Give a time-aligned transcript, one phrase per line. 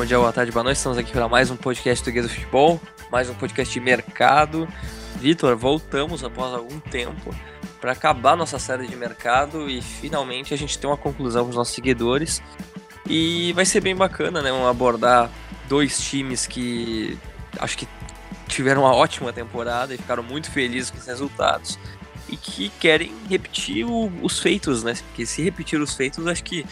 [0.00, 0.78] bom dia, boa tarde, boa noite.
[0.78, 2.80] Estamos aqui para mais um podcast do Guia do Futebol,
[3.12, 4.66] mais um podcast de mercado.
[5.16, 7.34] Vitor, voltamos após algum tempo
[7.82, 11.56] para acabar nossa série de mercado e finalmente a gente tem uma conclusão com os
[11.56, 12.42] nossos seguidores.
[13.06, 14.50] E vai ser bem bacana, né?
[14.66, 15.30] Abordar
[15.68, 17.18] dois times que
[17.58, 17.86] acho que
[18.48, 21.78] tiveram uma ótima temporada e ficaram muito felizes com os resultados
[22.26, 24.94] e que querem repetir o, os feitos, né?
[25.08, 26.64] Porque se repetir os feitos, acho que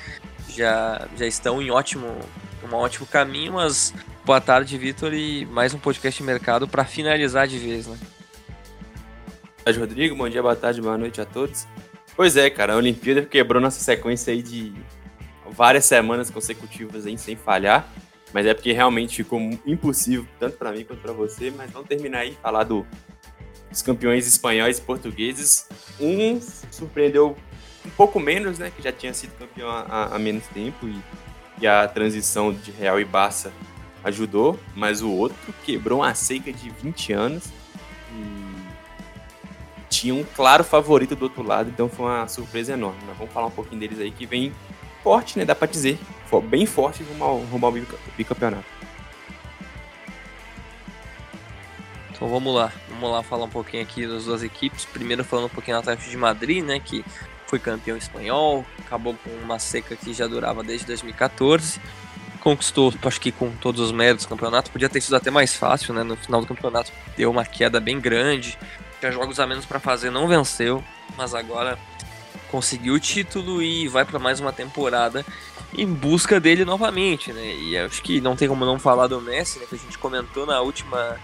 [0.48, 2.16] já, já estão em ótimo,
[2.65, 3.95] um ótimo caminho, mas
[4.25, 7.97] boa tarde, Vitor, e mais um podcast de mercado para finalizar de vez, né?
[7.97, 10.17] Boa tarde, Rodrigo.
[10.17, 11.67] Bom dia, boa tarde, boa noite a todos.
[12.17, 14.73] Pois é, cara, a Olimpíada quebrou nossa sequência aí de
[15.51, 17.89] várias semanas consecutivas aí sem falhar,
[18.33, 22.20] mas é porque realmente ficou impossível, tanto para mim quanto para você, mas vamos terminar
[22.20, 22.87] aí falar do,
[23.70, 25.69] dos campeões espanhóis e portugueses.
[26.01, 27.37] Um surpreendeu
[27.87, 31.00] um pouco menos, né, que já tinha sido campeão há, há menos tempo e,
[31.61, 33.53] e, a transição de Real e Barça
[34.05, 37.45] ajudou, mas o outro quebrou uma seca de 20 anos
[38.12, 38.59] e
[39.89, 43.00] tinha um claro favorito do outro lado, então foi uma surpresa enorme.
[43.06, 44.53] Nós vamos falar um pouquinho deles aí que vem
[45.03, 45.45] forte, né?
[45.45, 45.98] Dá para dizer.
[46.45, 47.72] Bem forte rumo ao, rumo ao
[48.17, 48.67] bicampeonato.
[52.11, 54.84] Então vamos lá, vamos lá falar um pouquinho aqui das duas equipes.
[54.84, 57.05] Primeiro falando um pouquinho do Atlético de Madrid, né, que
[57.48, 61.80] foi campeão espanhol, acabou com uma seca que já durava desde 2014.
[62.41, 65.92] Conquistou, acho que com todos os méritos do campeonato, podia ter sido até mais fácil,
[65.92, 66.02] né?
[66.02, 68.56] No final do campeonato deu uma queda bem grande,
[69.00, 70.84] tinha jogos a menos para fazer, não venceu,
[71.16, 71.78] mas agora
[72.50, 75.24] conseguiu o título e vai para mais uma temporada
[75.76, 77.54] em busca dele novamente, né?
[77.54, 79.66] E acho que não tem como não falar do Messi, né?
[79.69, 81.16] Que a gente comentou na última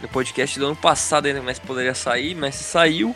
[0.00, 3.14] no podcast do ano passado ainda, Messi poderia sair, Messi saiu.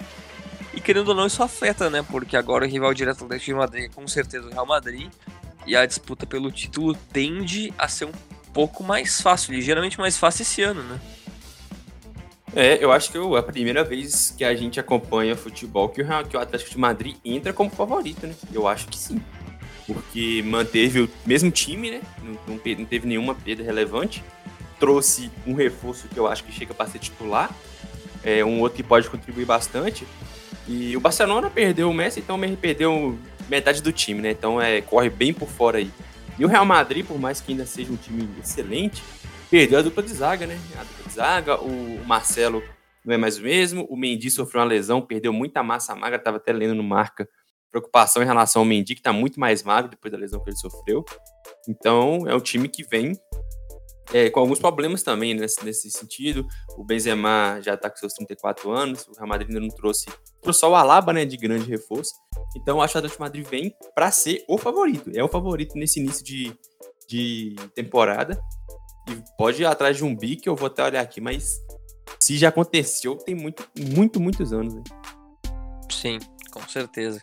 [0.89, 2.03] Querendo ou não, isso afeta, né?
[2.03, 5.11] Porque agora o rival direto do Atlético de Madrid é com certeza o Real Madrid.
[5.67, 8.12] E a disputa pelo título tende a ser um
[8.55, 10.98] pouco mais fácil, ligeiramente mais fácil esse ano, né?
[12.56, 16.06] É, eu acho que é a primeira vez que a gente acompanha futebol que o,
[16.27, 18.34] que o Atlético de Madrid entra como favorito, né?
[18.50, 19.21] Eu acho que sim.
[19.87, 22.00] Porque manteve o mesmo time, né?
[22.22, 24.25] Não, não, não teve nenhuma perda relevante.
[24.81, 27.54] Trouxe um reforço que eu acho que chega para ser titular.
[28.25, 30.06] É, um outro que pode contribuir bastante.
[30.68, 33.18] E o Barcelona perdeu o Messi, então perdeu
[33.48, 34.30] metade do time, né?
[34.32, 35.90] Então é, corre bem por fora aí.
[36.38, 39.02] E o Real Madrid, por mais que ainda seja um time excelente,
[39.50, 40.58] perdeu a dupla de zaga, né?
[40.78, 42.62] A dupla de zaga, o Marcelo
[43.04, 46.36] não é mais o mesmo, o Mendy sofreu uma lesão, perdeu muita massa magra, estava
[46.36, 47.26] até lendo no marca
[47.70, 50.56] preocupação em relação ao Mendy, que está muito mais magro depois da lesão que ele
[50.56, 51.04] sofreu.
[51.68, 53.12] Então, é um time que vem
[54.12, 56.46] é, com alguns problemas também nesse, nesse sentido.
[56.76, 60.06] O Benzema já está com seus 34 anos, o Real Madrid ainda não trouxe,
[60.41, 62.12] trouxe só o Alaba, né, de grande reforço.
[62.56, 65.10] Então, acho que o Atlético Madrid vem para ser o favorito.
[65.14, 66.52] É o favorito nesse início de,
[67.08, 68.41] de temporada.
[69.10, 71.58] E pode ir atrás de um bi, que eu vou até olhar aqui, mas
[72.20, 74.74] se já aconteceu, tem muito, muito, muitos anos.
[74.74, 74.82] Né?
[75.91, 76.18] Sim,
[76.50, 77.22] com certeza.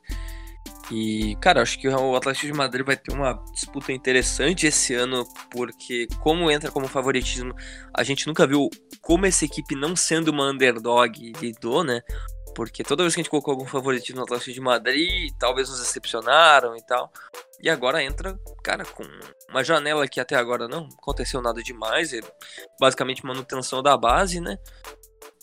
[0.92, 5.26] E, cara, acho que o Atlético de Madrid vai ter uma disputa interessante esse ano,
[5.50, 7.56] porque como entra como favoritismo,
[7.94, 8.70] a gente nunca viu
[9.02, 12.02] como essa equipe não sendo uma underdog lidou, né?
[12.56, 15.80] Porque toda vez que a gente colocou algum favoritismo no Atlético de Madrid, talvez nos
[15.80, 17.12] decepcionaram e tal.
[17.62, 19.04] E agora entra, cara, com
[19.50, 22.22] uma janela que até agora não aconteceu nada demais, é
[22.80, 24.58] basicamente manutenção da base, né?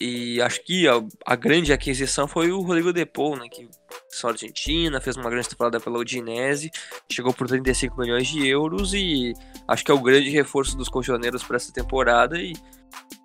[0.04, 3.48] E acho que a, a grande aquisição foi o Rodrigo Depou, né?
[3.48, 3.68] Que
[4.10, 6.72] só Argentina, fez uma grande temporada pela Udinese,
[7.08, 9.32] chegou por 35 milhões de euros e
[9.68, 12.52] acho que é o grande reforço dos colchoneiros para essa temporada e,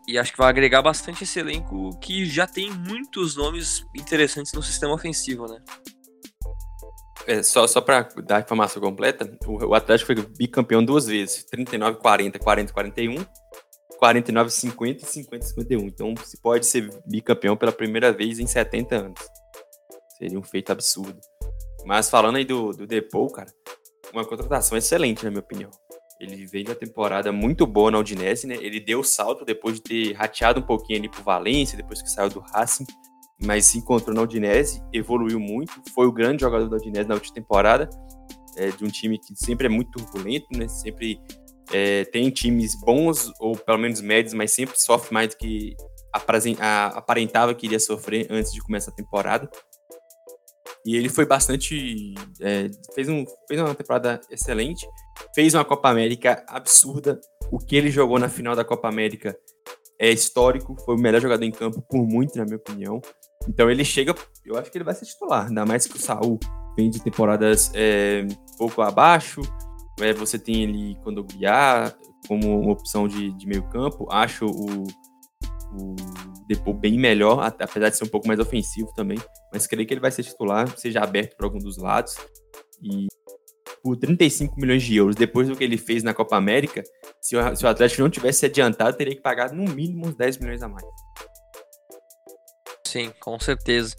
[0.07, 4.61] e acho que vai agregar bastante esse elenco que já tem muitos nomes interessantes no
[4.61, 5.59] sistema ofensivo, né?
[7.25, 11.44] É, só só para dar a informação completa, o, o Atlético foi bicampeão duas vezes,
[11.51, 13.27] 39-40, 40-41,
[14.02, 15.84] 49-50 e 50-51.
[15.84, 19.19] Então se pode ser bicampeão pela primeira vez em 70 anos.
[20.18, 21.19] Seria um feito absurdo.
[21.86, 23.51] Mas falando aí do, do Depou, cara,
[24.13, 25.69] uma contratação excelente, na minha opinião.
[26.19, 28.56] Ele veio a temporada muito boa na Udinese, né?
[28.56, 32.30] Ele deu salto depois de ter rateado um pouquinho ali pro Valência, depois que saiu
[32.30, 32.86] do Racing,
[33.44, 37.36] mas se encontrou na Udinese, evoluiu muito, foi o grande jogador da Udinese na última
[37.36, 37.88] temporada,
[38.56, 40.68] é, de um time que sempre é muito turbulento, né?
[40.68, 41.19] Sempre
[41.72, 45.75] é, tem times bons, ou pelo menos médios, mas sempre sofre mais do que
[46.12, 49.50] aparentava que iria sofrer antes de começar a temporada.
[50.86, 52.16] E ele foi bastante.
[52.40, 54.88] É, fez, um, fez uma temporada excelente.
[55.36, 57.19] Fez uma Copa América absurda.
[57.52, 59.38] O que ele jogou na final da Copa América
[60.00, 60.75] é histórico.
[60.86, 63.02] Foi o melhor jogador em campo, por muito, na minha opinião.
[63.50, 64.16] Então ele chega.
[64.46, 65.48] Eu acho que ele vai ser titular.
[65.48, 66.40] Ainda mais que o Saul
[66.78, 68.25] vem de temporadas é,
[68.58, 69.42] pouco abaixo.
[69.99, 70.97] É, você tem ali
[71.33, 71.97] Guiar,
[72.27, 74.07] como uma opção de, de meio campo.
[74.11, 74.83] Acho o,
[75.73, 75.95] o
[76.47, 79.17] Depô bem melhor, apesar de ser um pouco mais ofensivo também.
[79.51, 82.15] Mas creio que ele vai ser titular, seja aberto para algum dos lados.
[82.81, 83.07] E
[83.83, 86.83] por 35 milhões de euros, depois do que ele fez na Copa América,
[87.21, 90.38] se o, se o Atlético não tivesse adiantado, teria que pagar no mínimo uns 10
[90.38, 90.85] milhões a mais.
[92.85, 93.95] Sim, com certeza.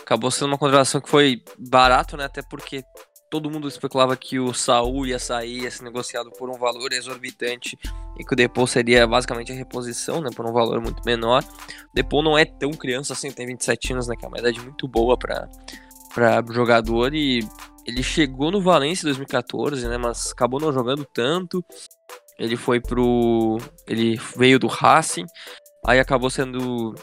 [0.00, 2.24] Acabou sendo uma contratação que foi barato, né?
[2.24, 2.82] Até porque
[3.30, 7.78] todo mundo especulava que o Saul ia sair, ia ser negociado por um valor exorbitante
[8.18, 11.44] e que o Depô seria basicamente a reposição, né, por um valor muito menor.
[11.44, 14.60] O Depô não é tão criança assim, tem 27 anos, né, que é uma idade
[14.60, 15.48] muito boa para
[16.12, 17.38] para jogador e
[17.86, 21.64] ele chegou no Valência em 2014, né, mas acabou não jogando tanto.
[22.36, 25.26] Ele foi pro ele veio do Racing,
[25.86, 26.94] aí acabou sendo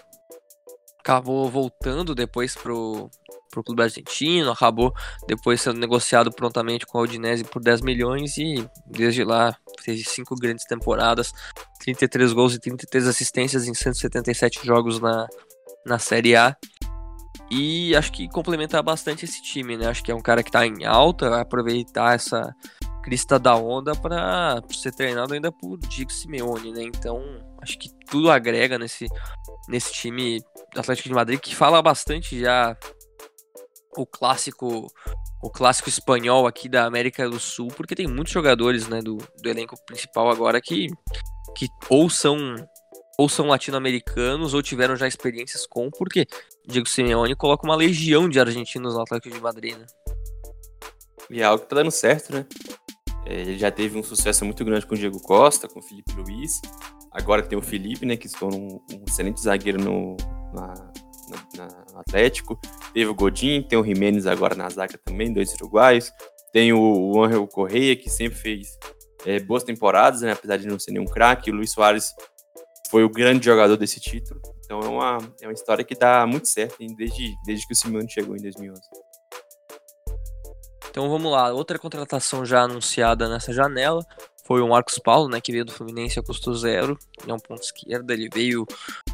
[1.00, 3.10] acabou voltando depois pro
[3.58, 4.94] para o clube argentino, acabou
[5.28, 10.36] depois sendo negociado prontamente com a Udinese por 10 milhões e desde lá fez cinco
[10.36, 11.34] grandes temporadas,
[11.80, 15.28] 33 gols e 33 assistências em 177 jogos na,
[15.86, 16.56] na Série A.
[17.50, 19.88] E acho que complementa bastante esse time, né?
[19.88, 22.54] Acho que é um cara que está em alta, vai aproveitar essa
[23.02, 26.84] crista da onda para ser treinado ainda por Diego Simeone, né?
[26.84, 27.22] Então,
[27.62, 29.08] acho que tudo agrega nesse,
[29.70, 30.42] nesse time
[30.76, 32.76] Atlético de Madrid que fala bastante já
[34.02, 34.88] o clássico
[35.42, 39.50] o clássico espanhol aqui da América do Sul, porque tem muitos jogadores né, do, do
[39.50, 40.88] elenco principal agora que,
[41.56, 42.38] que ou são
[43.20, 46.28] ou são latino-americanos ou tiveram já experiências com, porque
[46.68, 49.86] Diego Simeone coloca uma legião de argentinos no Atlético de Madrid, né?
[51.30, 52.46] E é algo que tá dando certo, né?
[53.26, 56.14] É, ele já teve um sucesso muito grande com o Diego Costa, com o Felipe
[56.14, 56.62] Luiz.
[57.12, 60.16] Agora tem o Felipe, né, que se tornou um, um excelente zagueiro no,
[60.54, 60.74] na,
[61.58, 61.68] na,
[62.00, 62.60] Atlético.
[62.94, 66.12] Teve o Godin, tem o Jimenez agora na zaga também, dois uruguaios.
[66.52, 68.78] Tem o, o Angel Correia, que sempre fez
[69.26, 71.52] é, boas temporadas, né, apesar de não ser nenhum craque.
[71.52, 72.14] O Luiz Soares
[72.90, 74.42] foi o grande jogador desse título.
[74.64, 78.10] Então é uma, é uma história que dá muito certo desde, desde que o Simeone
[78.10, 78.82] chegou em 2011.
[80.90, 84.04] Então vamos lá, outra contratação já anunciada nessa janela
[84.48, 87.40] foi o Marcos Paulo, né, que veio do Fluminense a custo zero, ele é um
[87.40, 88.66] ponto esquerda, ele veio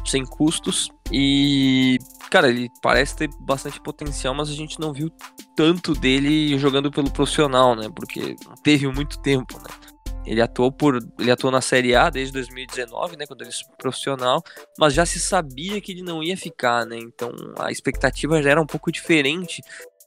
[0.06, 1.98] sem custos e,
[2.30, 5.10] cara, ele parece ter bastante potencial, mas a gente não viu
[5.56, 9.94] tanto dele jogando pelo profissional, né, porque não teve muito tempo, né.
[10.26, 14.42] Ele atuou por, ele atuou na Série A desde 2019, né, quando ele foi profissional,
[14.78, 16.96] mas já se sabia que ele não ia ficar, né?
[16.96, 19.62] Então a expectativa já era um pouco diferente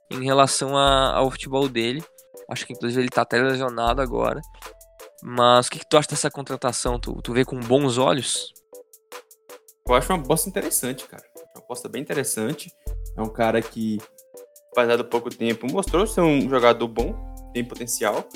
[0.09, 2.03] em relação a, ao futebol dele.
[2.49, 4.41] Acho que inclusive ele tá até lesionado agora.
[5.23, 6.99] Mas o que, que, tu acha dessa contratação?
[6.99, 8.53] Tu, tu vê com bons olhos?
[9.87, 11.23] Eu acho uma aposta interessante, cara.
[11.55, 12.71] Uma aposta bem interessante.
[13.15, 13.97] É um cara que,
[14.75, 17.15] passado pouco tempo, mostrou ser um jogador bom,
[17.53, 18.27] tem potencial.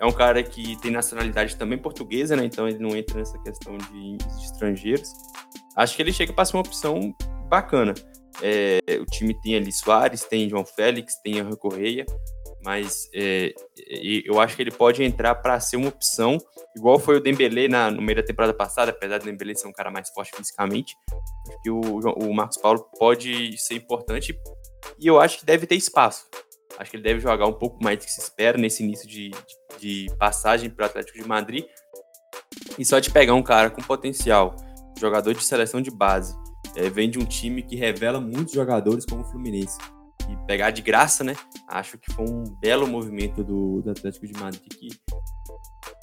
[0.00, 2.44] É um cara que tem nacionalidade também portuguesa, né?
[2.44, 5.10] Então ele não entra nessa questão de, estrangeiros.
[5.76, 7.14] Acho que ele chega para ser uma opção
[7.48, 7.94] bacana.
[8.40, 12.06] É, o time tem ali Soares, tem João Félix, tem Henrique Correia
[12.64, 13.54] mas é,
[14.24, 16.38] eu acho que ele pode entrar para ser uma opção,
[16.76, 19.72] igual foi o Dembele na, no meio da temporada passada, apesar do Dembele ser um
[19.72, 20.94] cara mais forte fisicamente,
[21.48, 24.38] acho que o, o Marcos Paulo pode ser importante
[24.98, 26.26] e eu acho que deve ter espaço.
[26.78, 29.30] Acho que ele deve jogar um pouco mais do que se espera nesse início de,
[29.30, 31.64] de, de passagem para o Atlético de Madrid.
[32.78, 34.54] E só de pegar um cara com potencial,
[34.98, 36.36] jogador de seleção de base,
[36.76, 39.76] é, vem de um time que revela muitos jogadores como o Fluminense
[40.48, 41.36] pegar de graça, né?
[41.68, 44.88] Acho que foi um belo movimento do, do Atlético de Madrid que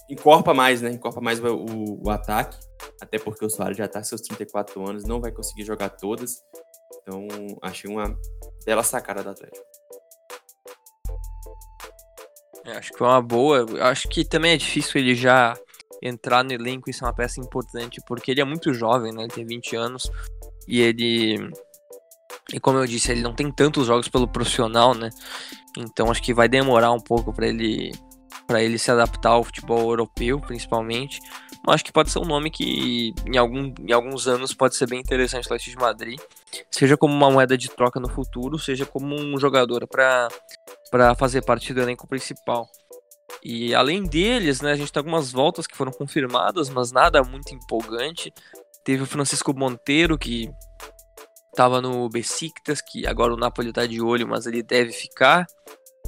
[0.07, 0.91] encorpa mais, né?
[0.91, 2.55] Encorpa mais o, o, ataque,
[3.01, 6.43] até porque o Soares já está seus 34 anos, não vai conseguir jogar todas.
[7.01, 7.27] Então,
[7.59, 8.15] achei uma
[8.63, 9.65] bela sacada do Atlético.
[12.65, 13.65] É, acho que foi uma boa.
[13.81, 15.55] Acho que também é difícil ele já
[16.03, 19.23] entrar no elenco, isso é uma peça importante, porque ele é muito jovem, né?
[19.23, 20.11] Ele tem 20 anos
[20.67, 21.49] e ele
[22.53, 25.09] e como eu disse, ele não tem tantos jogos pelo profissional, né?
[25.77, 27.91] Então acho que vai demorar um pouco para ele
[28.47, 31.19] para ele se adaptar ao futebol europeu, principalmente.
[31.65, 34.87] Mas acho que pode ser um nome que em, algum, em alguns anos pode ser
[34.87, 36.19] bem interessante no Atlético de Madrid,
[36.69, 40.29] seja como uma moeda de troca no futuro, seja como um jogador para
[41.17, 42.69] fazer parte do elenco principal.
[43.43, 47.53] E além deles, né, a gente tem algumas voltas que foram confirmadas, mas nada muito
[47.53, 48.31] empolgante.
[48.83, 50.51] Teve o Francisco Monteiro, que
[51.55, 55.45] Tava no Besiktas, que agora o Napoli tá de olho, mas ele deve ficar.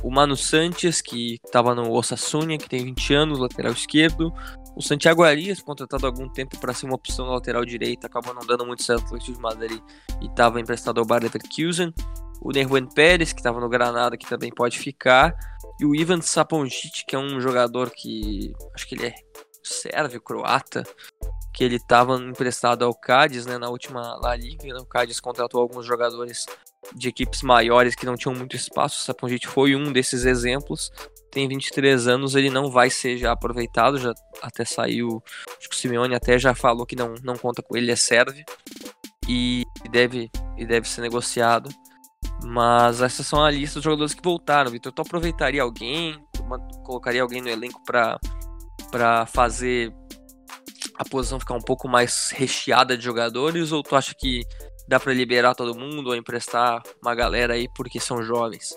[0.04, 4.32] O Mano Sanches, que estava no Osasuna, que tem 20 anos, lateral esquerdo.
[4.76, 8.34] O Santiago Arias, contratado há algum tempo para ser uma opção na lateral direita, acabou
[8.34, 9.82] não dando muito certo no Atlético de Madrid
[10.22, 11.94] e estava emprestado ao Bayer Leverkusen.
[12.42, 15.36] O Nerwen Pérez, que estava no Granada, que também pode ficar.
[15.80, 19.16] E o Ivan Saponjic, que é um jogador que acho que ele é
[19.64, 20.84] sérvio, croata,
[21.58, 25.60] que ele estava emprestado ao Cádiz, né, na última La Liga, né, o Cádiz contratou
[25.60, 26.46] alguns jogadores
[26.94, 30.92] de equipes maiores que não tinham muito espaço, o Saponjit foi um desses exemplos,
[31.32, 35.20] tem 23 anos, ele não vai ser já aproveitado, já até saiu,
[35.58, 38.46] acho que o Simeone até já falou que não, não conta com ele, é serve,
[39.28, 41.72] e deve, e deve ser negociado,
[42.44, 46.24] mas essas são a lista dos jogadores que voltaram, Vitor, tu aproveitaria alguém,
[46.86, 49.92] colocaria alguém no elenco para fazer
[50.98, 54.44] a posição ficar um pouco mais recheada de jogadores ou tu acha que
[54.88, 58.76] dá para liberar todo mundo ou emprestar uma galera aí porque são jovens?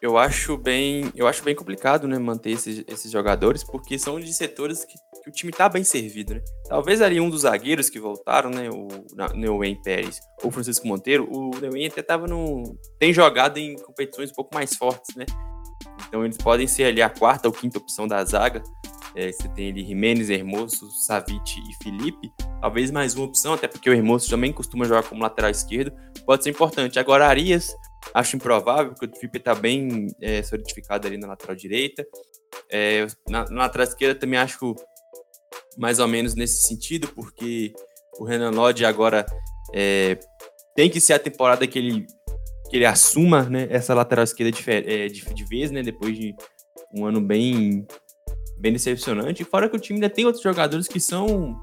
[0.00, 4.34] Eu acho bem, eu acho bem complicado, né, manter esses, esses jogadores porque são de
[4.34, 6.42] setores que, que, o time tá bem servido, né?
[6.66, 8.88] Talvez ali um dos zagueiros que voltaram, né, o
[9.36, 14.34] Neuwen Pérez ou Francisco Monteiro, o Neuwen até tava no tem jogado em competições um
[14.34, 15.24] pouco mais fortes, né?
[16.12, 18.62] Então eles podem ser ali a quarta ou quinta opção da zaga.
[19.16, 22.30] É, você tem ali Jimenez, Hermoso, Savic e Felipe.
[22.60, 25.90] Talvez mais uma opção, até porque o Hermoso também costuma jogar como lateral esquerdo.
[26.26, 26.98] Pode ser importante.
[26.98, 27.74] Agora, Arias,
[28.12, 32.06] acho improvável, porque o Felipe está bem é, solidificado ali na lateral direita.
[32.70, 34.76] É, na, na, lateral esquerda também acho
[35.78, 37.72] mais ou menos nesse sentido, porque
[38.18, 39.24] o Renan Lodge agora
[39.72, 40.18] é,
[40.76, 42.06] tem que ser a temporada que ele,
[42.72, 46.34] que ele assuma né, essa lateral esquerda de, é, de, de vez, né, depois de
[46.96, 47.86] um ano bem
[48.58, 49.44] bem decepcionante.
[49.44, 51.60] Fora que o time ainda tem outros jogadores que são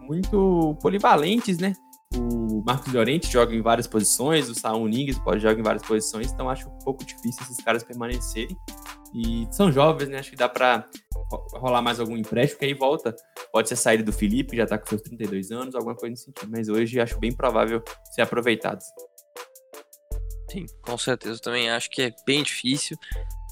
[0.00, 1.74] muito polivalentes, né?
[2.14, 6.32] O Marcos Llorente joga em várias posições, o Saul Nigues pode jogar em várias posições,
[6.32, 8.56] então acho um pouco difícil esses caras permanecerem.
[9.14, 10.20] E são jovens, né?
[10.20, 10.88] Acho que dá para
[11.52, 13.14] rolar mais algum empréstimo, que aí volta.
[13.52, 16.24] Pode ser a saída do Felipe, já tá com seus 32 anos, alguma coisa nesse
[16.24, 16.50] sentido.
[16.50, 17.82] Mas hoje acho bem provável
[18.14, 18.86] ser aproveitados.
[20.56, 21.34] Sim, com certeza.
[21.34, 22.96] Eu também acho que é bem difícil.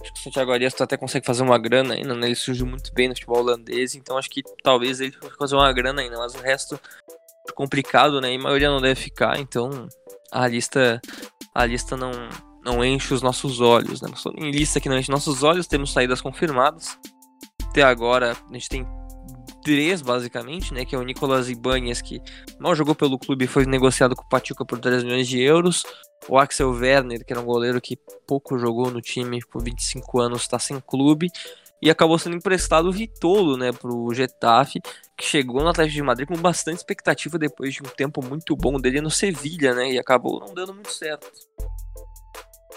[0.01, 2.27] Acho que o Santiago Arias até consegue fazer uma grana ainda, né?
[2.27, 5.71] Ele surgiu muito bem no futebol holandês, então acho que talvez ele possa fazer uma
[5.73, 6.81] grana ainda, mas o resto
[7.47, 8.33] é complicado, né?
[8.33, 9.87] E a maioria não deve ficar, então
[10.33, 11.01] a lista
[11.55, 12.11] a lista não
[12.65, 14.09] não enche os nossos olhos, né?
[14.39, 16.99] Em lista que não enche nossos olhos, temos saídas confirmadas.
[17.69, 18.87] Até agora a gente tem
[19.63, 20.85] três, basicamente, né?
[20.85, 22.21] Que é o Nicolas Ibanez, que
[22.61, 25.83] mal jogou pelo clube e foi negociado com o Pachuca por 3 milhões de euros.
[26.29, 30.43] O Axel Werner, que era um goleiro que pouco jogou no time, por 25 anos,
[30.43, 31.31] está sem clube.
[31.83, 34.81] E acabou sendo emprestado o Vitolo, né, pro Getafe,
[35.19, 38.81] que chegou no Atlético de Madrid com bastante expectativa depois de um tempo muito bom
[38.81, 41.31] dele no Sevilha, né, e acabou não dando muito certo.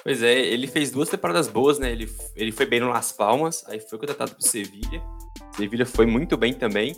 [0.04, 3.64] Pois é, ele fez duas temporadas boas, né, ele, ele foi bem no Las Palmas,
[3.68, 5.02] aí foi contratado pro Sevilha,
[5.56, 6.94] Sevilha foi muito bem também,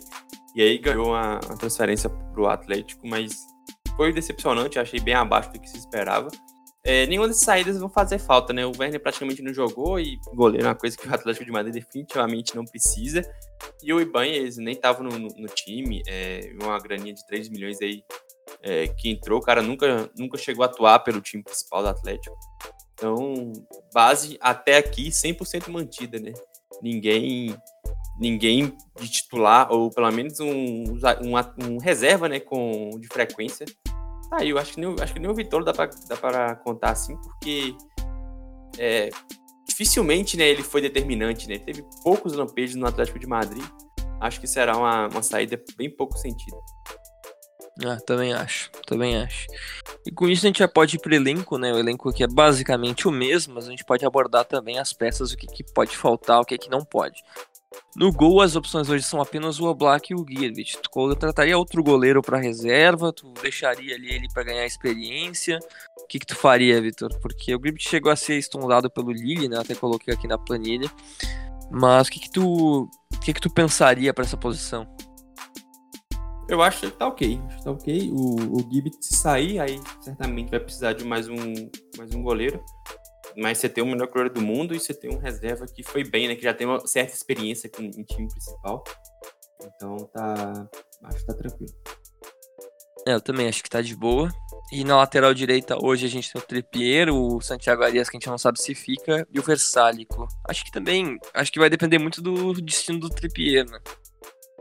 [0.54, 3.46] e aí ganhou uma, uma transferência pro Atlético, mas
[4.00, 6.30] foi decepcionante, achei bem abaixo do que se esperava.
[6.82, 8.64] É, nenhuma dessas saídas vão fazer falta, né?
[8.64, 11.74] O Werner praticamente não jogou e goleiro é uma coisa que o Atlético de Madrid
[11.74, 13.22] definitivamente não precisa.
[13.82, 17.78] E o Ibanez nem estava no, no, no, time, é, uma graninha de 3 milhões
[17.82, 18.02] aí
[18.62, 22.34] é, que entrou, o cara nunca, nunca chegou a atuar pelo time principal do Atlético.
[22.94, 23.52] Então,
[23.92, 26.32] base até aqui 100% mantida, né?
[26.82, 27.54] Ninguém
[28.20, 33.64] ninguém de titular, ou pelo menos um, um, um reserva, né, com, de frequência.
[34.30, 36.90] Aí, eu acho que nem, acho que nem o Vitor dá para dá pra contar
[36.90, 37.74] assim, porque
[38.78, 39.10] é,
[39.68, 41.58] dificilmente né, ele foi determinante, né?
[41.58, 43.64] Teve poucos lampejos no Atlético de Madrid.
[44.20, 46.56] Acho que será uma, uma saída bem pouco sentido.
[47.82, 49.46] Ah, também acho, também acho.
[50.06, 51.72] E com isso a gente já pode ir pro elenco, né?
[51.72, 55.32] O elenco que é basicamente o mesmo, mas a gente pode abordar também as peças,
[55.32, 57.22] o que, que pode faltar, o que, que não pode.
[57.94, 60.64] No gol, as opções hoje são apenas o Oblak e o Guilherme.
[60.64, 63.12] Tu contrataria outro goleiro para reserva?
[63.12, 65.58] Tu deixaria ali ele para ganhar experiência?
[65.98, 67.10] O que, que tu faria, Vitor?
[67.20, 69.58] Porque o Gribbett chegou a ser estundado pelo Lille, né?
[69.58, 70.90] Até coloquei aqui na planilha.
[71.70, 74.86] Mas o que, que tu, o que, que tu pensaria para essa posição?
[76.48, 77.40] Eu acho que tá ok.
[77.48, 78.10] Acho tá ok.
[78.12, 81.54] O, o Gibbet, se sair, aí certamente vai precisar de mais um,
[81.96, 82.60] mais um goleiro
[83.40, 86.04] mas você tem o melhor goleiro do mundo e você tem um reserva que foi
[86.04, 86.36] bem, né?
[86.36, 88.84] Que já tem uma certa experiência com, em time principal.
[89.64, 90.68] Então tá.
[91.04, 91.72] Acho que tá tranquilo.
[93.08, 94.30] É, eu também acho que tá de boa.
[94.70, 98.20] E na lateral direita hoje a gente tem o Trippier, o Santiago Arias, que a
[98.20, 100.28] gente não sabe se fica, e o Versálico.
[100.46, 101.18] Acho que também.
[101.32, 103.80] Acho que vai depender muito do destino do Trippier, né?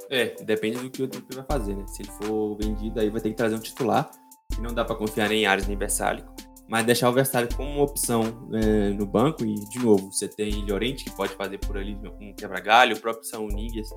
[0.09, 1.86] É, depende do que o Trippier vai fazer, né?
[1.88, 4.09] Se ele for vendido, aí vai ter que trazer um titular.
[4.57, 6.33] E não dá para confiar nem em Arias nem Versálico
[6.69, 10.63] mas deixar o Versário como uma opção é, no banco, e de novo, você tem
[10.65, 13.89] Llorente que pode fazer por ali um quebra-galho, o próprio São Nigues,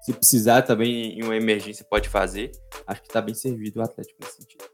[0.00, 2.50] se precisar também em uma emergência pode fazer,
[2.86, 4.64] acho que está bem servido o Atlético nesse sentido.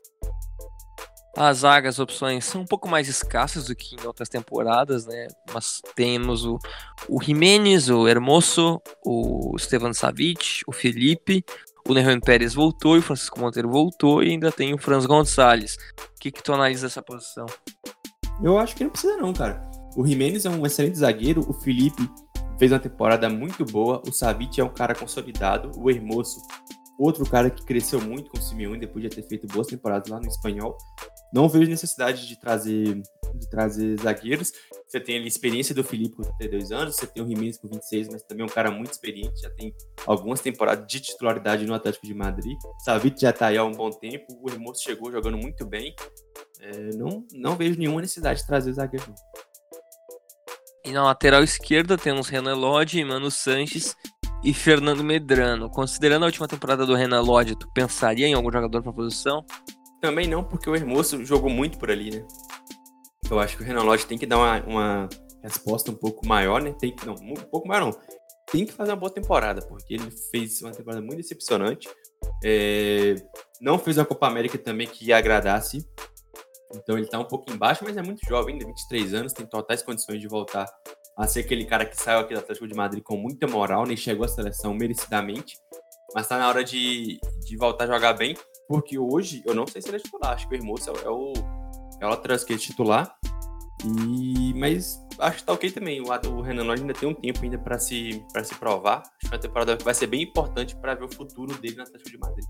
[1.34, 5.28] As zagas, opções são um pouco mais escassas do que em outras temporadas, né?
[5.52, 6.58] Mas temos o,
[7.08, 11.42] o Jimenez, o Hermoso, o Stevan Savic, o Felipe,
[11.88, 15.76] o Nerran Pérez voltou e o Francisco Monteiro voltou e ainda tem o Franz Gonçalves.
[16.16, 17.46] O que, que tu analisa dessa posição?
[18.42, 19.70] Eu acho que não precisa não, cara.
[19.96, 22.08] O Jimenez é um excelente zagueiro, o Felipe
[22.58, 26.40] fez uma temporada muito boa, o Savic é um cara consolidado, o Hermoso,
[26.98, 30.20] outro cara que cresceu muito com o Simeone depois de ter feito boas temporadas lá
[30.20, 30.76] no espanhol.
[31.32, 33.02] Não vejo necessidade de trazer,
[33.38, 34.52] de trazer zagueiros.
[34.86, 37.68] Você tem ali a experiência do Felipe com 32 anos, você tem o Jimenez com
[37.68, 39.74] 26, mas também é um cara muito experiente, já tem
[40.06, 42.56] algumas temporadas de titularidade no Atlético de Madrid.
[42.84, 45.94] Savic já está aí há um bom tempo, o Hermoso chegou jogando muito bem.
[46.60, 49.14] É, não, não vejo nenhuma necessidade de trazer zagueiro.
[50.84, 53.94] E na lateral esquerda temos Renan Lodge, Mano Sanches
[54.42, 55.70] e Fernando Medrano.
[55.70, 59.44] Considerando a última temporada do Renan Lodge, tu pensaria em algum jogador para posição?
[60.00, 62.26] Também não, porque o Hermoso jogou muito por ali, né?
[63.30, 65.08] Eu acho que o Renan Lodge tem que dar uma, uma
[65.42, 66.74] resposta um pouco maior, né?
[66.78, 68.00] Tem que, não, um pouco maior não.
[68.50, 71.88] Tem que fazer uma boa temporada, porque ele fez uma temporada muito decepcionante.
[72.44, 73.14] É,
[73.60, 75.86] não fez uma Copa América também que agradasse.
[76.74, 79.82] Então ele tá um pouco embaixo, mas é muito jovem, ainda 23 anos, tem totais
[79.82, 80.66] condições de voltar
[81.16, 83.96] a ser aquele cara que saiu aqui do Atlético de Madrid com muita moral, nem
[83.96, 85.58] chegou à seleção merecidamente.
[86.14, 88.36] Mas tá na hora de, de voltar a jogar bem.
[88.68, 91.32] Porque hoje, eu não sei se ele é titular, acho que o Hermoso é, o,
[92.02, 93.16] é o lateral esquerdo titular.
[93.84, 96.00] E, mas acho que tá ok também.
[96.00, 99.02] O, o Renan Lodge ainda tem um tempo ainda para se, pra se provar.
[99.20, 102.10] Acho que a temporada vai ser bem importante para ver o futuro dele na Atlético
[102.10, 102.44] de Madrid.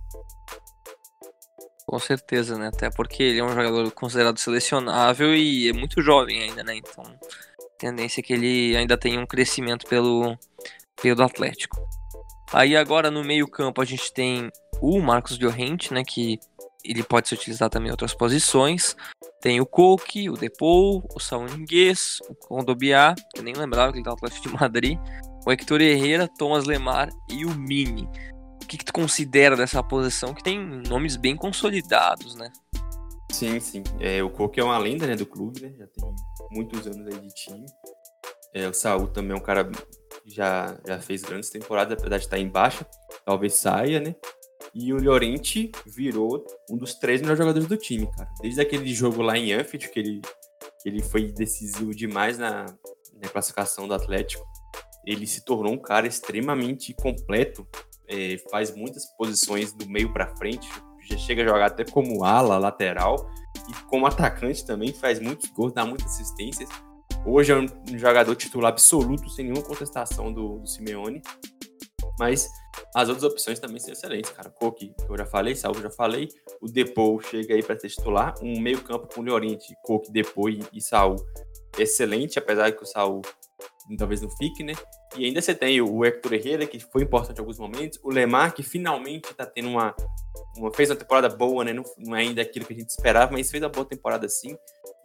[1.86, 2.68] Com certeza, né?
[2.68, 6.76] Até porque ele é um jogador considerado selecionável e é muito jovem ainda, né?
[6.76, 7.04] Então,
[7.78, 10.36] tendência é que ele ainda tenha um crescimento pelo,
[11.00, 11.76] pelo Atlético.
[12.52, 16.38] Aí agora no meio-campo a gente tem o Marcos Llorente, né, que
[16.84, 18.96] ele pode ser utilizado também em outras posições.
[19.40, 23.98] Tem o Coque, o Depou, o Saúl Ninguês, o Condobiá, que eu nem lembrava que
[23.98, 24.98] ele estava no Atlético de Madrid,
[25.44, 28.08] o Hector Herrera, Thomas Lemar e o Mini.
[28.62, 32.50] O que, que tu considera dessa posição que tem nomes bem consolidados, né?
[33.30, 33.82] Sim, sim.
[33.98, 35.72] É, o Coque é uma lenda né, do clube, né?
[35.76, 36.14] Já tem
[36.52, 37.66] muitos anos aí de time.
[38.54, 42.24] É, o Saúl também é um cara que já, já fez grandes temporadas, apesar de
[42.24, 42.86] estar em baixa.
[43.24, 44.14] Talvez saia, né?
[44.74, 48.28] E o Llorente virou um dos três melhores jogadores do time, cara.
[48.40, 50.20] Desde aquele jogo lá em Anfield, que ele,
[50.82, 52.66] que ele foi decisivo demais na,
[53.20, 54.44] na classificação do Atlético,
[55.04, 57.66] ele se tornou um cara extremamente completo,
[58.08, 60.68] é, faz muitas posições do meio para frente,
[61.08, 63.28] já chega a jogar até como ala, lateral,
[63.68, 66.68] e como atacante também, faz muitos gols, dá muitas assistências.
[67.24, 71.22] Hoje é um jogador titular absoluto, sem nenhuma contestação do, do Simeone.
[72.18, 72.48] Mas
[72.94, 74.50] as outras opções também são excelentes, cara.
[74.50, 76.28] Coque, que eu já falei, Saúl já falei.
[76.60, 78.34] O Depou chega aí para titular.
[78.42, 81.16] Um meio-campo com o Llorente, Coque, Depou e, e Saúl.
[81.78, 83.22] Excelente, apesar de que o Saúl
[83.98, 84.74] talvez não fique, né?
[85.16, 87.98] E ainda você tem o Hector Herrera, que foi importante em alguns momentos.
[88.02, 89.94] O Lemar, que finalmente está tendo uma,
[90.56, 90.72] uma.
[90.72, 91.72] fez uma temporada boa, né?
[91.72, 94.56] Não, não, é ainda aquilo que a gente esperava, mas fez uma boa temporada sim.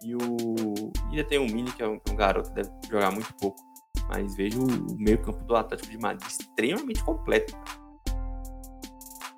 [0.02, 0.92] E o.
[1.10, 3.67] Ainda tem o Mini, que é um, um garoto deve jogar muito pouco
[4.08, 7.56] mas vejo o meio-campo do Atlético de Madrid extremamente completo.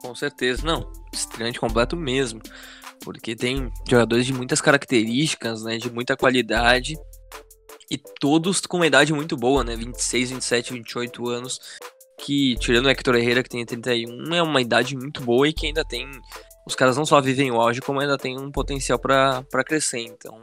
[0.02, 2.40] Com certeza, não, extremamente completo mesmo,
[3.04, 6.96] porque tem jogadores de muitas características, né, de muita qualidade.
[7.90, 11.59] E todos com uma idade muito boa, né, 26, 27, 28 anos,
[12.18, 15.66] que tirando o Hector Herrera que tem 31, é uma idade muito boa e que
[15.66, 16.09] ainda tem
[16.66, 20.40] os caras não só vivem o auge, como ainda tem um potencial para crescer, então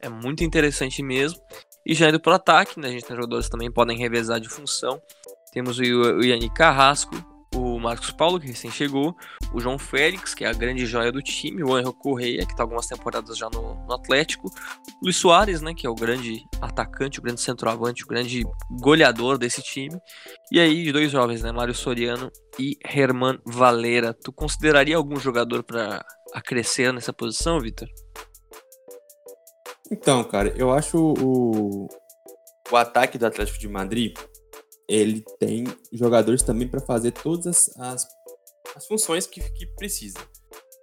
[0.00, 1.40] é muito interessante mesmo.
[1.86, 4.40] E já indo para o ataque, né, a gente tem jogadores que também podem revezar
[4.40, 5.00] de função.
[5.52, 7.14] Temos o, o Yannick Carrasco,
[7.54, 9.16] o Marcos Paulo, que recém chegou,
[9.52, 12.62] o João Félix, que é a grande joia do time, o Henrique Correia, que está
[12.62, 14.50] algumas temporadas já no, no, Atlético,
[15.02, 18.42] Luiz Soares, né, que é o grande atacante, o grande centroavante, o grande
[18.80, 19.96] goleador desse time,
[20.50, 24.12] e aí dois jovens, né, Mário Soriano e Herman Valera.
[24.12, 26.04] Tu consideraria algum jogador para
[26.44, 27.88] crescer nessa posição, Vitor?
[29.90, 31.88] Então, cara, eu acho o,
[32.70, 34.16] o ataque do Atlético de Madrid,
[34.88, 38.06] ele tem jogadores também para fazer todas as, as,
[38.76, 40.18] as funções que, que precisa.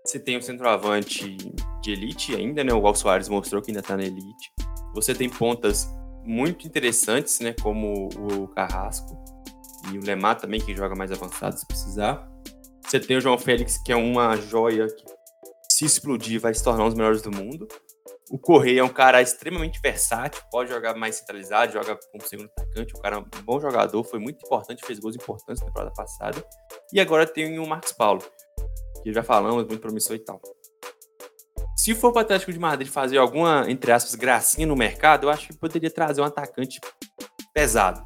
[0.06, 1.38] Você tem um centroavante
[1.82, 2.74] de elite ainda, né?
[2.74, 4.52] O Gal Soares mostrou que ainda está na elite.
[4.96, 5.88] Você tem pontas
[6.24, 7.54] muito interessantes, né?
[7.62, 9.16] Como o Carrasco
[9.92, 12.28] e o Lemar também, que joga mais avançado se precisar.
[12.86, 15.06] Você tem o João Félix, que é uma joia que,
[15.72, 17.68] se explodir, vai se tornar um dos melhores do mundo.
[18.32, 22.94] O Correia é um cara extremamente versátil, pode jogar mais centralizado, joga como segundo atacante,
[22.98, 26.42] um cara um bom jogador, foi muito importante, fez gols importantes na temporada passada.
[26.94, 28.24] E agora tem o Marcos Paulo,
[29.04, 30.42] que já falamos, muito promissor e tal.
[31.76, 35.30] Se for para o Atlético de Madrid fazer alguma, entre aspas, gracinha no mercado, eu
[35.30, 36.80] acho que poderia trazer um atacante
[37.54, 38.02] pesado.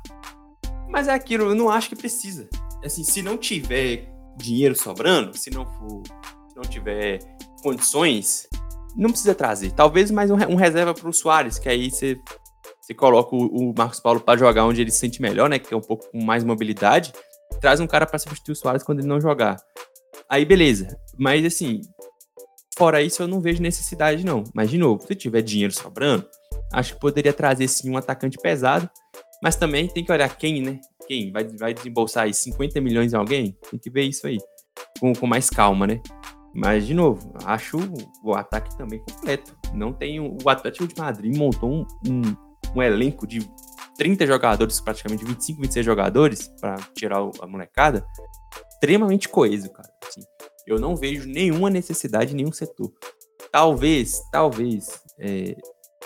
[0.89, 2.49] Mas é aquilo, eu não acho que precisa.
[2.83, 4.07] Assim, se não tiver
[4.37, 6.01] dinheiro sobrando, se não for,
[6.49, 7.19] se não tiver
[7.61, 8.47] condições,
[8.95, 9.71] não precisa trazer.
[9.71, 12.17] Talvez mais um, um reserva para o Soares, que aí você,
[12.81, 15.59] você coloca o, o Marcos Paulo para jogar onde ele se sente melhor, né?
[15.59, 17.13] Que é um pouco com mais mobilidade.
[17.59, 19.57] Traz um cara para substituir o Soares quando ele não jogar.
[20.29, 20.97] Aí beleza.
[21.17, 21.81] Mas assim,
[22.77, 24.43] fora isso eu não vejo necessidade não.
[24.53, 26.25] Mas de novo, se tiver dinheiro sobrando,
[26.73, 28.89] acho que poderia trazer sim um atacante pesado.
[29.43, 30.79] Mas também tem que olhar quem, né?
[31.07, 33.57] Quem vai, vai desembolsar aí 50 milhões em alguém?
[33.69, 34.37] Tem que ver isso aí.
[34.99, 36.01] Com, com mais calma, né?
[36.55, 37.77] Mas, de novo, acho
[38.23, 39.53] o ataque também completo.
[39.73, 40.21] Não tem.
[40.21, 42.21] O Atlético de Madrid montou um, um,
[42.73, 43.45] um elenco de
[43.97, 48.05] 30 jogadores, praticamente 25, 26 jogadores, para tirar a molecada,
[48.69, 49.89] extremamente coeso, cara.
[50.07, 50.21] Assim,
[50.65, 52.89] eu não vejo nenhuma necessidade em nenhum setor.
[53.51, 55.57] Talvez, talvez, é,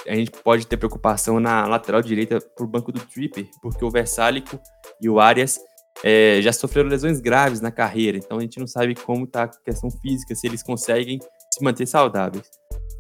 [0.08, 4.60] a gente pode ter preocupação na lateral direita por banco do Tripper, porque o Versálico
[5.00, 5.60] e o Arias
[6.04, 9.48] é, já sofreram lesões graves na carreira, então a gente não sabe como está a
[9.48, 11.20] questão física, se eles conseguem
[11.52, 12.46] se manter saudáveis.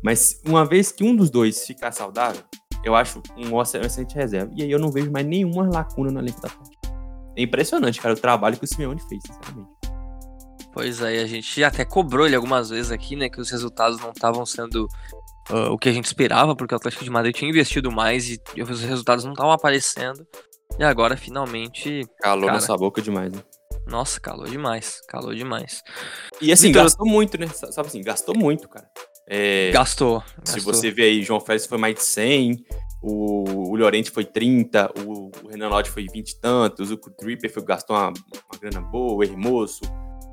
[0.04, 2.44] Mas uma vez que um dos dois ficar saudável,
[2.84, 4.52] eu acho um excelente reserva.
[4.56, 6.78] E aí eu não vejo mais nenhuma lacuna no elenco da Ponte.
[7.36, 9.70] É impressionante, cara, o trabalho que o Simeone fez, sinceramente.
[10.72, 14.12] Pois é, a gente até cobrou ele algumas vezes aqui, né, que os resultados não
[14.12, 14.88] estavam sendo
[15.50, 18.40] uh, o que a gente esperava, porque o Atlético de Madrid tinha investido mais e
[18.62, 20.26] os resultados não estavam aparecendo.
[20.80, 22.08] E agora, finalmente.
[22.22, 23.44] Calou cara, nessa boca demais, né?
[23.86, 25.02] Nossa, calou demais.
[25.10, 25.84] Calou demais.
[26.39, 26.84] E assim, Victor...
[26.84, 27.48] gastou muito, né?
[27.48, 28.89] Sabe assim, gastou muito, cara.
[29.28, 29.72] É...
[29.72, 30.74] Gastou, Se gastou.
[30.74, 32.63] você ver aí, João Félix foi mais de 100,
[33.02, 37.54] o, o Llorente foi 30, o, o Renan Lodge foi 20 e tantos, o Tripper
[37.54, 39.82] foi, gastou uma, uma grana boa, o Hermoso,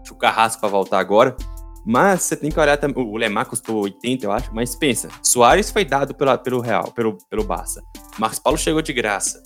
[0.09, 1.37] o Carrasco pra voltar agora.
[1.85, 3.05] Mas você tem que olhar também.
[3.05, 4.53] O Lemar custou 80, eu acho.
[4.55, 7.83] Mas pensa: Soares foi dado pela, pelo Real, pelo, pelo Barça.
[8.19, 9.41] Marcos Paulo chegou de graça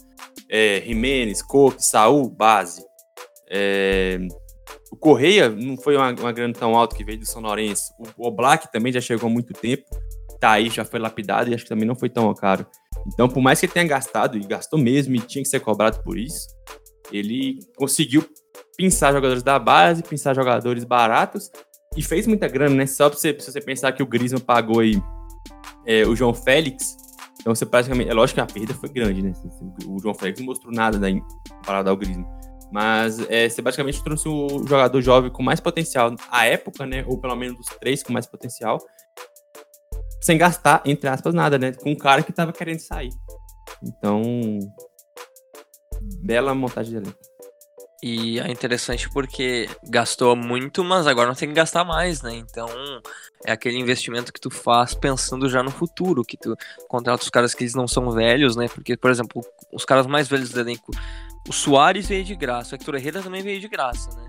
[0.48, 2.84] é, Jimenez, Coque, Saul, base.
[3.50, 4.18] É,
[4.90, 7.92] o Correia não foi uma, uma grana tão alta que veio do São Lourenço.
[8.16, 9.84] O, o Black também já chegou há muito tempo.
[10.40, 12.66] Tá aí, já foi lapidado e acho que também não foi tão caro.
[13.06, 16.02] Então, por mais que ele tenha gastado, e gastou mesmo, e tinha que ser cobrado
[16.02, 16.48] por isso,
[17.12, 18.26] ele conseguiu
[18.76, 21.50] pensar jogadores da base, pensar jogadores baratos
[21.96, 22.86] e fez muita grana, né?
[22.86, 25.00] Só pra você, pra você pensar que o Griezmann pagou aí
[25.86, 26.96] é, o João Félix,
[27.40, 28.10] então você praticamente.
[28.10, 29.32] É lógico que a perda foi grande, né?
[29.86, 32.26] O João Félix não mostrou nada daí comparado ao Griezmann.
[32.70, 37.04] Mas é, você basicamente trouxe o jogador jovem com mais potencial à época, né?
[37.06, 38.78] Ou pelo menos os três com mais potencial.
[40.20, 41.72] Sem gastar, entre aspas, nada, né?
[41.72, 43.10] Com um cara que tava querendo sair.
[43.82, 44.22] Então.
[46.22, 47.29] Bela montagem de elenco.
[48.02, 52.34] E é interessante porque gastou muito, mas agora não tem que gastar mais, né?
[52.34, 52.66] Então
[53.44, 56.56] é aquele investimento que tu faz pensando já no futuro, que tu
[56.88, 58.68] contrata os caras que eles não são velhos, né?
[58.68, 60.90] Porque, por exemplo, os caras mais velhos do elenco,
[61.46, 64.28] o Soares veio de graça, o Hector Herrera também veio de graça, né?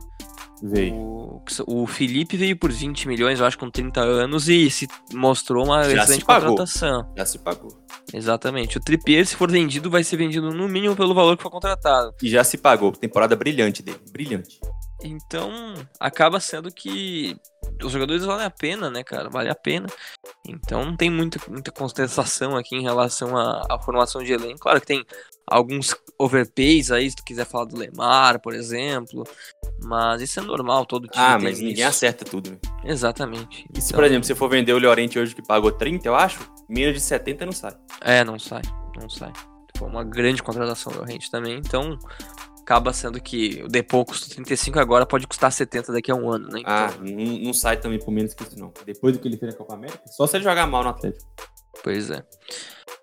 [0.61, 0.95] Veio.
[0.95, 5.65] O, o Felipe veio por 20 milhões, eu acho, com 30 anos e se mostrou
[5.65, 7.11] uma Já excelente contratação.
[7.17, 7.71] Já se pagou.
[8.13, 8.77] Exatamente.
[8.77, 12.13] O Trippier, se for vendido, vai ser vendido no mínimo pelo valor que foi contratado.
[12.21, 12.91] E já se pagou.
[12.91, 13.99] Temporada brilhante dele.
[14.11, 14.59] Brilhante.
[15.03, 15.51] Então,
[15.99, 17.35] acaba sendo que
[17.83, 19.29] os jogadores valem a pena, né, cara?
[19.29, 19.87] Vale a pena.
[20.47, 24.59] Então, não tem muita, muita contestação aqui em relação à, à formação de elenco.
[24.59, 25.05] Claro que tem
[25.47, 29.23] alguns overpays aí, se tu quiser falar do Lemar, por exemplo.
[29.83, 32.57] Mas isso é normal, todo time Ah, mas ninguém acerta tudo, né?
[32.83, 33.65] Exatamente.
[33.75, 33.99] E se, então...
[33.99, 37.01] por exemplo, você for vender o Llorente hoje que pagou 30, eu acho, menos de
[37.01, 37.75] 70 não sai.
[38.01, 38.61] É, não sai,
[38.99, 39.33] não sai.
[39.77, 41.97] Foi uma grande contratação do Llorente também, então
[42.61, 46.47] acaba sendo que o Depô custa 35 agora, pode custar 70 daqui a um ano,
[46.47, 46.61] né?
[46.65, 47.05] Ah, então...
[47.05, 48.73] Ah, não, não, sai também por menos que isso não.
[48.85, 51.29] Depois do que ele fez na Copa América, só se ele jogar mal no Atlético.
[51.83, 52.23] Pois é.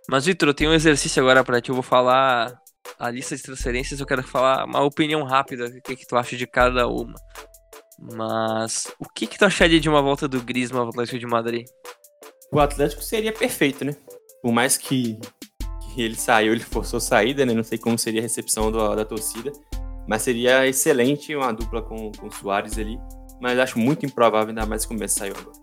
[0.09, 1.69] Mas, Vitor, eu tenho um exercício agora para ti.
[1.69, 2.59] Eu vou falar
[2.99, 4.01] a lista de transferências.
[4.01, 5.67] Eu quero falar uma opinião rápida.
[5.67, 7.15] O que, que tu acha de cada uma?
[7.99, 11.67] Mas o que, que tu acharia de uma volta do Griezmann ao Atlético de Madrid?
[12.53, 13.97] O Atlético seria perfeito, né?
[14.41, 15.19] Por mais que,
[16.03, 17.53] ele saiu, ele forçou saída, né?
[17.53, 19.53] Não sei como seria a recepção do, da torcida.
[20.07, 22.99] Mas seria excelente uma dupla com, com o Soares ali.
[23.41, 25.57] Mas acho muito improvável, ainda mais como ele saiu agora.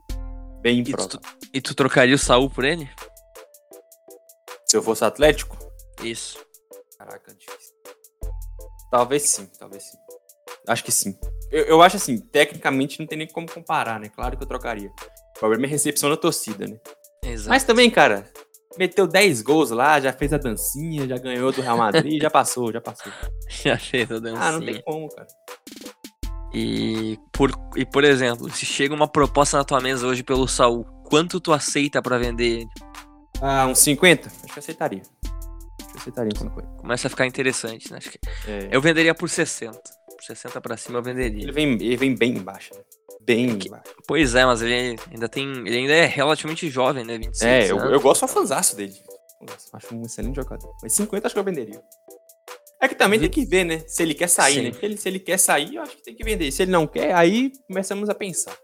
[0.61, 1.19] Bem improvável.
[1.19, 2.89] E tu, e tu trocaria o Saul por ele?
[4.65, 5.57] Se eu fosse Atlético?
[6.03, 6.37] Isso.
[6.97, 7.75] Caraca, difícil.
[8.91, 9.97] Talvez sim, talvez sim.
[10.67, 11.17] Acho que sim.
[11.51, 14.09] Eu, eu acho assim, tecnicamente não tem nem como comparar, né?
[14.09, 14.91] Claro que eu trocaria.
[15.35, 16.79] O problema é a recepção da torcida, né?
[17.23, 17.49] Exato.
[17.49, 18.31] Mas também, cara,
[18.77, 22.71] meteu 10 gols lá, já fez a dancinha, já ganhou do Real Madrid, já passou,
[22.71, 23.11] já passou.
[23.63, 24.41] Já fez a dancinha.
[24.41, 25.27] Ah, não tem como, cara.
[26.53, 30.85] E por, e por exemplo, se chega uma proposta na tua mesa hoje pelo Saul,
[31.09, 32.67] quanto tu aceita pra vender ele?
[33.41, 34.27] Ah, uns 50?
[34.29, 35.01] Acho que aceitaria.
[35.81, 36.67] Acho que aceitaria um 50.
[36.77, 37.97] Começa a ficar interessante, né?
[37.97, 38.69] Acho que É.
[38.71, 39.71] eu venderia por 60.
[39.77, 41.43] Por 60 pra cima eu venderia.
[41.43, 42.81] Ele, vem, ele vem bem embaixo, né?
[43.25, 43.93] Bem que- embaixo.
[44.07, 45.49] Pois é, mas ele ainda tem.
[45.65, 47.17] Ele ainda é relativamente jovem, né?
[47.17, 48.93] 26 É, eu, eu gosto do fanzaço dele.
[49.73, 50.71] Acho um excelente jogador.
[50.81, 51.81] Mas 50 acho que eu venderia.
[52.81, 53.79] É que também tem que ver, né?
[53.87, 54.61] Se ele quer sair, Sim.
[54.63, 54.71] né?
[54.73, 56.51] Se ele, se ele quer sair, eu acho que tem que vender.
[56.51, 58.55] Se ele não quer, aí começamos a pensar.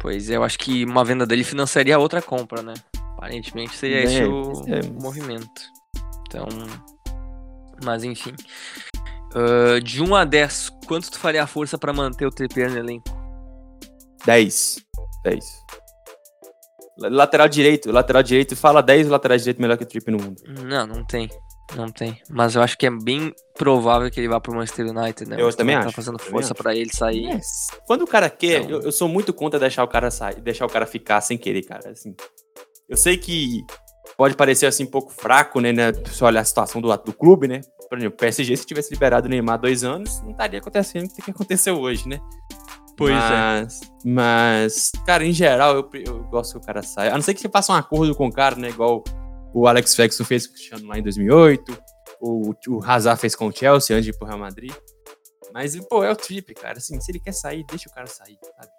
[0.00, 2.74] Pois é, eu acho que uma venda dele financiaria outra compra, né?
[3.16, 4.80] Aparentemente seria É, esse o, é.
[4.80, 5.62] o movimento.
[6.28, 6.46] Então.
[7.84, 8.34] Mas enfim.
[9.34, 12.78] Ah, de 1 a 10, quanto tu faria a força pra manter o Trippier no
[12.78, 13.04] elenco?
[14.26, 14.76] 10.
[15.24, 15.44] 10.
[16.98, 17.90] La- Lateral direito.
[17.90, 18.54] Lateral direito.
[18.56, 20.42] Fala 10 laterais direito melhor que o Trip no mundo.
[20.46, 21.28] Não, não tem.
[21.74, 22.20] Não tem.
[22.30, 25.36] Mas eu acho que é bem provável que ele vá pro Manchester United, né?
[25.40, 27.40] Eu também United acho, Tá fazendo força pra ele sair.
[27.86, 30.64] Quando o cara quer, Então- eu, eu sou muito contra deixar o cara sair, deixar
[30.64, 31.90] o cara ficar sem querer, cara.
[31.90, 32.14] Assim,
[32.88, 33.64] eu sei que
[34.16, 35.92] pode parecer assim um pouco fraco, né, né?
[36.12, 37.60] Se olhar a situação do, do clube, né?
[37.88, 41.06] Por exemplo, o PSG, se tivesse liberado o Neymar há dois anos, não estaria acontecendo
[41.06, 42.20] o que aconteceu hoje, né?
[42.96, 43.16] Pois é.
[43.18, 47.10] mas, Mas, cara, em geral, eu, eu gosto que o cara saia.
[47.10, 48.68] A não ser que você faça um acordo com o cara, né?
[48.70, 49.04] Igual
[49.52, 51.78] o Alex Ferguson fez com o Cristiano lá em 2008.
[52.20, 54.72] O, o Hazard fez com o Chelsea antes de ir pro Real Madrid.
[55.52, 56.78] Mas, pô, é o Trip, cara.
[56.78, 58.72] Assim, se ele quer sair, deixa o cara sair, sabe?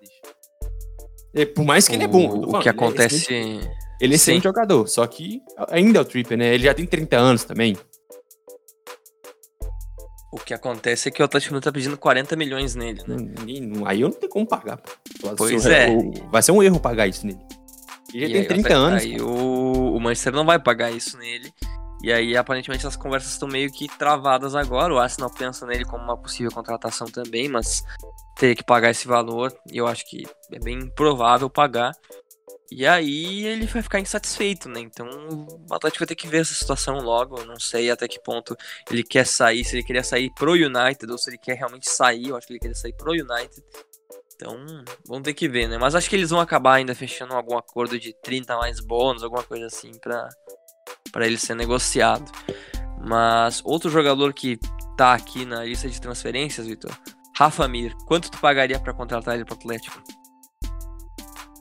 [0.00, 0.20] Deixa.
[1.34, 2.28] E, por mais que ele é bom.
[2.28, 3.16] tô O, falando, que ele é acontece.
[3.16, 4.48] excelente- Ele é excelente Sim.
[4.48, 6.54] jogador, só que ainda é o Tripper, né?
[6.54, 7.76] Ele já tem 30 anos também.
[10.34, 13.16] O que acontece é que o Atlético Mineiro tá pedindo 40 milhões nele, né?
[13.86, 14.80] Aí eu não tenho como pagar.
[15.36, 15.88] Pois Se é.
[15.90, 17.38] o- Vai ser um erro pagar isso nele.
[18.12, 19.02] Ele já tem aí, 30 até- anos.
[19.04, 21.52] Aí o, o Manchester não vai pagar isso nele.
[22.02, 24.92] E aí, aparentemente, as conversas estão meio que travadas agora.
[24.92, 27.82] O Arsenal pensa nele como uma possível contratação também, mas
[28.36, 29.52] teria que pagar esse valor.
[29.72, 31.92] E eu acho que é bem provável pagar.
[32.76, 34.80] E aí ele vai ficar insatisfeito, né?
[34.80, 37.38] Então o Atlético vai ter que ver essa situação logo.
[37.38, 38.56] Eu não sei até que ponto
[38.90, 42.30] ele quer sair, se ele queria sair pro United ou se ele quer realmente sair.
[42.30, 43.62] Eu acho que ele queria sair pro United.
[44.34, 44.56] Então,
[45.06, 45.78] vamos ter que ver, né?
[45.78, 49.44] Mas acho que eles vão acabar ainda fechando algum acordo de 30 mais bônus, alguma
[49.44, 50.28] coisa assim, pra,
[51.12, 52.28] pra ele ser negociado.
[53.06, 54.58] Mas outro jogador que
[54.96, 56.90] tá aqui na lista de transferências, Vitor,
[57.38, 60.02] Rafa Mir, quanto tu pagaria pra contratar ele pro Atlético?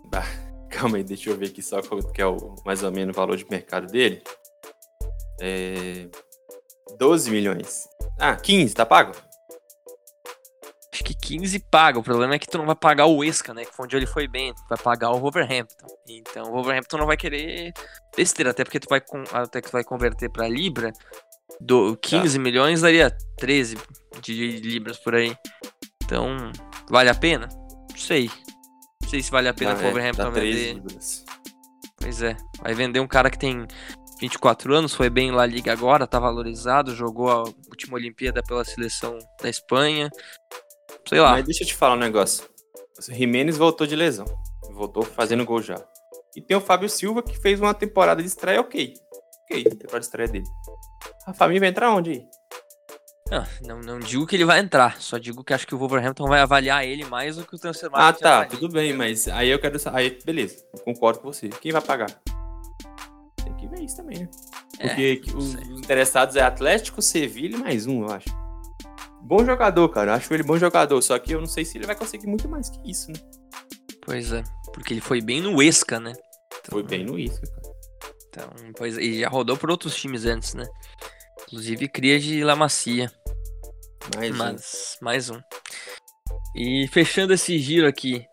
[0.05, 0.25] Bah,
[0.73, 3.19] calma aí, deixa eu ver aqui só qual que é o, mais ou menos o
[3.19, 4.21] valor de mercado dele.
[5.39, 6.07] É,
[6.97, 7.87] 12 milhões.
[8.19, 9.13] Ah, 15, tá pago?
[10.93, 11.99] Acho que 15 paga.
[11.99, 13.65] O problema é que tu não vai pagar o Esca, né?
[13.65, 14.53] Que foi onde ele foi bem.
[14.53, 15.87] Tu vai pagar o Wolverhampton.
[16.07, 17.73] Então o Wolverhampton não vai querer
[18.15, 20.93] besteira, até porque tu vai, até que tu vai converter pra Libra.
[21.59, 23.77] Do 15 milhões daria 13
[24.21, 25.35] de Libras por aí.
[26.03, 26.51] Então,
[26.89, 27.47] vale a pena?
[27.89, 28.29] Não sei.
[29.13, 30.73] Sei se vale a pena Ah, é, Wolverhampton 13 vender.
[30.73, 31.23] libras.
[31.97, 32.35] Pois é.
[32.63, 33.67] Vai vender um cara que tem
[34.19, 39.15] 24 anos, foi bem lá Liga agora, tá valorizado, jogou a última Olimpíada pela seleção
[39.39, 40.09] da Espanha.
[41.07, 41.33] Sei lá.
[41.33, 42.43] Mas deixa eu te falar um negócio.
[42.97, 44.25] O Jimenez voltou de lesão.
[44.71, 45.75] Voltou fazendo gol já.
[46.35, 48.95] E tem o Fábio Silva que fez uma temporada de estreia ok.
[49.43, 50.45] Ok, temporada de estreia dele.
[51.27, 52.25] A família vai entrar onde aí?
[53.65, 56.39] Não, não digo que ele vai entrar, só digo que acho que o Wolverhampton vai
[56.41, 58.49] avaliar ele mais do que o transfer Ah, tá, avalia.
[58.49, 59.97] tudo bem, mas aí eu quero saber.
[59.97, 61.49] Aí, beleza, concordo com você.
[61.49, 62.09] Quem vai pagar?
[63.43, 64.29] Tem que ver isso também, né?
[64.79, 68.29] É, Porque não os interessados é Atlético, Sevilha e mais um, eu acho.
[69.21, 70.15] Bom jogador, cara.
[70.15, 71.01] Acho ele bom jogador.
[71.01, 73.19] Só que eu não sei se ele vai conseguir muito mais que isso, né?
[74.05, 74.43] Pois é,
[74.73, 76.11] porque ele foi bem no Esca, né?
[76.69, 77.73] Foi bem no isso, cara.
[78.27, 80.65] Então, pois é, e já rodou por outros times antes, né?
[81.47, 83.11] Inclusive cria de La Macia.
[84.15, 84.37] Mais um.
[84.37, 85.39] Mas, mais um.
[86.55, 88.25] E fechando esse giro aqui,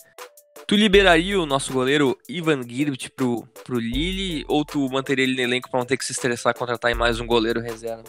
[0.66, 5.40] tu liberaria o nosso goleiro Ivan Girbit pro, pro Lille ou tu manteria ele no
[5.40, 8.04] elenco pra não ter que se estressar a contratar em mais um goleiro reserva?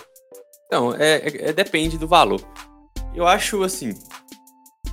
[0.67, 2.41] Então, é, é- é- depende do valor.
[3.13, 3.93] Eu acho assim.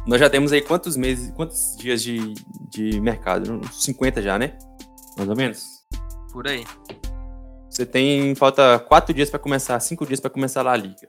[0.07, 2.35] Nós já temos aí quantos meses, quantos dias de,
[2.71, 3.53] de mercado?
[3.53, 4.57] Uns 50 já, né?
[5.17, 5.65] Mais ou menos.
[6.33, 6.65] Por aí.
[7.71, 8.35] Você tem.
[8.35, 11.09] Falta quatro dias pra começar, cinco dias pra começar lá a liga.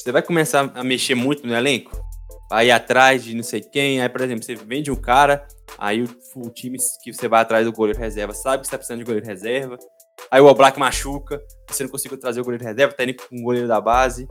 [0.00, 1.92] Você vai começar a mexer muito no elenco?
[2.64, 4.00] Ir atrás de não sei quem.
[4.00, 7.66] Aí, por exemplo, você vende um cara, aí o, o time que você vai atrás
[7.66, 9.76] do goleiro reserva sabe que você tá precisando de goleiro reserva.
[10.30, 13.42] Aí o Oblak machuca, você não conseguiu trazer o goleiro reserva, tá indo com o
[13.42, 14.26] goleiro da base.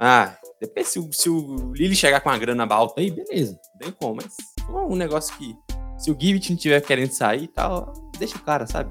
[0.00, 4.16] Ah, depois se, se o Lille chegar com uma grana alta aí, beleza, bem como,
[4.16, 5.54] mas for um negócio que
[5.98, 8.90] se o Gibbet não tiver querendo sair e tal, deixa o cara, sabe?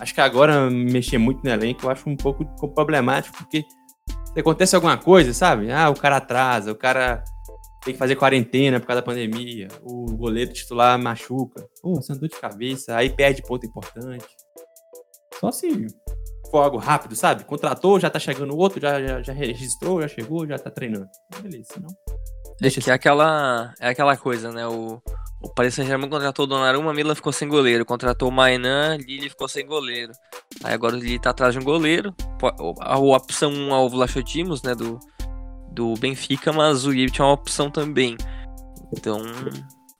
[0.00, 3.64] Acho que agora mexer muito no elenco eu acho um pouco problemático, porque
[4.34, 5.70] se acontece alguma coisa, sabe?
[5.70, 7.22] Ah, o cara atrasa, o cara
[7.84, 12.28] tem que fazer quarentena por causa da pandemia, o goleiro titular machuca, pô, você andou
[12.28, 14.26] de cabeça, aí perde ponto importante.
[15.38, 15.86] Só se
[16.50, 17.44] for algo rápido, sabe?
[17.44, 21.08] Contratou, já tá chegando outro, já, já, já registrou, já chegou, já tá treinando.
[21.42, 21.90] Beleza, não.
[22.60, 24.66] Deixa é que é aquela, é aquela coisa, né?
[24.66, 25.02] O,
[25.42, 27.84] o Paris Saint-Germain contratou o Donnarumma, Milan ficou sem goleiro.
[27.84, 30.12] Contratou o Mainan, Lille ficou sem goleiro.
[30.62, 32.14] Aí agora o Lille tá atrás de um goleiro.
[32.80, 34.74] A opção 1 é o Vlachodimos, né?
[34.74, 34.98] Do,
[35.70, 38.16] do Benfica, mas o Lille tinha uma opção também.
[38.96, 39.20] Então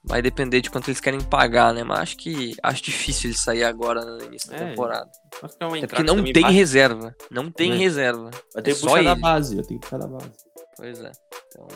[0.04, 1.82] vai depender de quanto eles querem pagar, né?
[1.82, 5.10] Mas acho que acho difícil ele sair agora no início da é, temporada.
[5.42, 7.14] É, é porque não tem reserva.
[7.30, 7.76] Não tem é.
[7.76, 8.30] reserva.
[8.52, 10.32] Vai ter é que puxar da base, vai ter que puxar da base.
[10.76, 11.12] Pois é.
[11.48, 11.68] Então...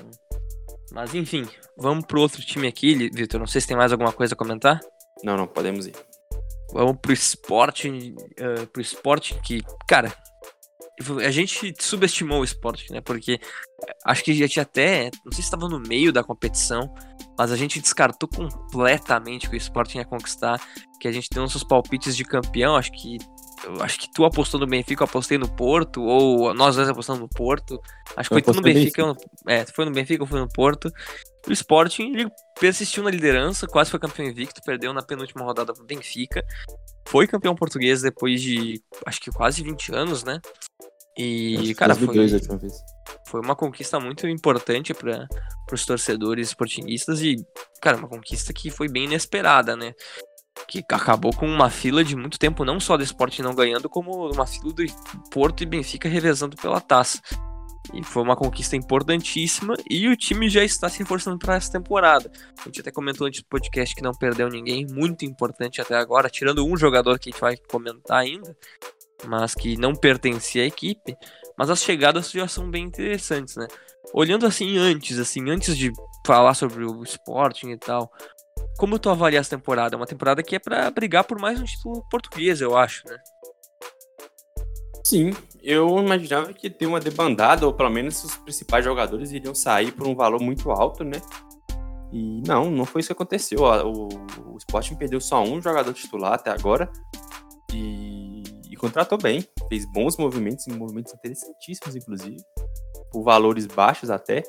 [0.93, 1.47] Mas enfim,
[1.77, 3.41] vamos pro outro time aqui, Vitor.
[3.41, 4.81] Não sei se tem mais alguma coisa a comentar.
[5.23, 5.95] Não, não, podemos ir.
[6.73, 10.15] Vamos pro esporte, uh, pro esporte que, cara,
[11.25, 13.01] a gente subestimou o esporte, né?
[13.01, 13.41] Porque
[14.05, 16.93] acho que já tinha até, não sei se estava no meio da competição,
[17.39, 20.61] mas a gente descartou completamente que o esporte ia conquistar,
[21.01, 23.19] que a gente deu nossos palpites de campeão, acho que
[23.65, 27.21] eu acho que tu apostou no Benfica, eu apostei no Porto, ou nós dois apostamos
[27.21, 27.81] no Porto.
[28.17, 29.17] Acho que eu foi tu no Benfica, eu,
[29.47, 30.93] é, tu foi no Benfica, eu fui no Porto.
[31.47, 35.85] O Sporting, ele persistiu na liderança, quase foi campeão invicto, perdeu na penúltima rodada pro
[35.85, 36.45] Benfica.
[37.07, 40.41] Foi campeão português depois de, acho que quase 20 anos, né?
[41.17, 42.29] E, cara, foi,
[43.27, 45.27] foi uma conquista muito importante para
[45.73, 47.45] os torcedores sportinguistas e,
[47.83, 49.95] cara, uma conquista que foi bem inesperada, né?
[50.67, 54.31] Que acabou com uma fila de muito tempo, não só do esporte não ganhando, como
[54.31, 54.85] uma fila do
[55.31, 57.21] Porto e Benfica revezando pela taça.
[57.95, 62.31] E foi uma conquista importantíssima e o time já está se reforçando para essa temporada.
[62.61, 66.29] A gente até comentou antes do podcast que não perdeu ninguém, muito importante até agora,
[66.29, 68.55] tirando um jogador que a gente vai comentar ainda,
[69.27, 71.17] mas que não pertencia à equipe.
[71.57, 73.67] Mas as chegadas já são bem interessantes, né?
[74.13, 75.91] Olhando assim antes, assim, antes de
[76.27, 78.13] falar sobre o Sporting e tal,
[78.79, 79.95] como tu avalia essa temporada?
[79.95, 83.19] É uma temporada que é para brigar por mais um título português, eu acho, né?
[85.05, 85.31] Sim,
[85.63, 90.07] eu imaginava que ter uma debandada, ou pelo menos os principais jogadores iriam sair por
[90.07, 91.21] um valor muito alto, né?
[92.13, 93.61] E não, não foi isso que aconteceu.
[93.61, 94.09] O,
[94.53, 96.91] o Sporting perdeu só um jogador titular até agora.
[97.73, 98.29] E
[98.79, 102.37] contratou bem, fez bons movimentos, movimentos interessantíssimos, inclusive,
[103.11, 104.43] por valores baixos até.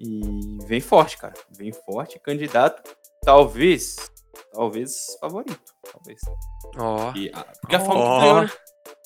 [0.00, 1.34] E vem forte, cara.
[1.56, 2.82] Vem forte, candidato,
[3.24, 3.96] talvez,
[4.52, 5.60] talvez favorito,
[5.92, 6.20] talvez.
[6.76, 7.08] Ó.
[7.08, 7.12] Oh.
[7.60, 8.18] Porque a forma oh.
[8.18, 8.50] que ganhou, né?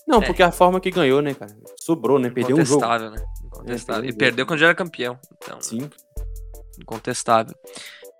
[0.07, 0.27] Não, é.
[0.27, 1.57] porque a forma que ganhou, né, cara?
[1.81, 2.31] Sobrou, né?
[2.31, 2.85] Perdeu um jogo.
[2.85, 3.25] Incontestável, né?
[3.45, 4.05] Incontestável.
[4.05, 5.19] É, e perdeu quando já era campeão.
[5.37, 5.91] Então, Sim.
[6.81, 7.55] Incontestável.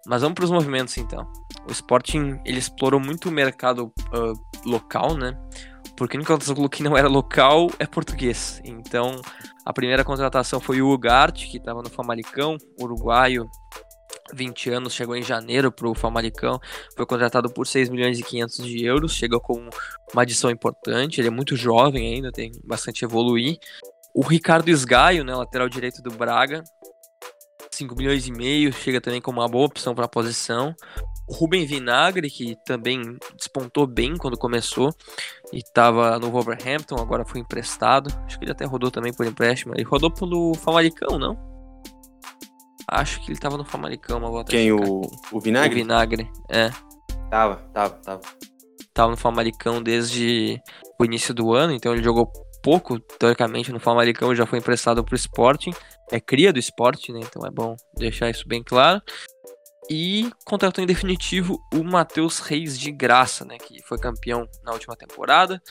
[0.07, 1.31] Mas vamos para os movimentos então.
[1.67, 5.37] O Sporting ele explorou muito o mercado uh, local, né?
[5.99, 8.61] porque o único que não era local é português.
[8.65, 9.21] Então,
[9.67, 13.51] a primeira contratação foi o Ugarte, que estava no Famalicão, uruguaio,
[14.35, 16.61] 20 anos, chegou em janeiro para o Famalicão,
[16.97, 19.69] foi contratado por 6 milhões e 500 de euros, chegou com
[20.13, 23.59] uma adição importante, ele é muito jovem ainda, tem bastante a evoluir.
[24.15, 26.63] O Ricardo Esgaio, né, lateral direito do Braga,
[27.71, 30.75] 5 milhões e meio, chega também como uma boa opção para a posição.
[31.31, 34.93] Rubem Vinagre, que também despontou bem quando começou
[35.53, 38.11] e estava no Wolverhampton, agora foi emprestado.
[38.25, 39.75] Acho que ele até rodou também por empréstimo.
[39.75, 41.58] Ele rodou pelo Famalicão, não?
[42.91, 44.51] Acho que ele estava no Famalicão, uma volta.
[44.51, 44.73] Quem?
[44.73, 45.75] O, o Vinagre?
[45.75, 46.71] O Vinagre, é.
[47.31, 48.21] Tava, tava, tava.
[48.95, 50.61] Tava no Famalicão desde
[50.99, 55.13] o início do ano, então ele jogou pouco, teoricamente, no Famalicão já foi emprestado para
[55.13, 55.73] o Sporting.
[56.11, 57.21] É cria do Sporting, né?
[57.23, 59.03] Então é bom deixar isso bem claro.
[59.91, 63.59] E contratou em definitivo o Matheus Reis de graça, né?
[63.59, 65.63] Que foi campeão na última temporada.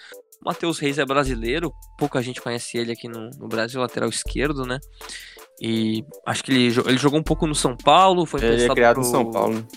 [0.42, 4.66] O Matheus Reis é brasileiro, pouca gente conhece ele aqui no, no Brasil, lateral esquerdo,
[4.66, 4.80] né?
[5.62, 8.96] E acho que ele, ele jogou um pouco no São Paulo, foi ele é criado
[8.96, 9.04] pro...
[9.04, 9.68] no São Paulo.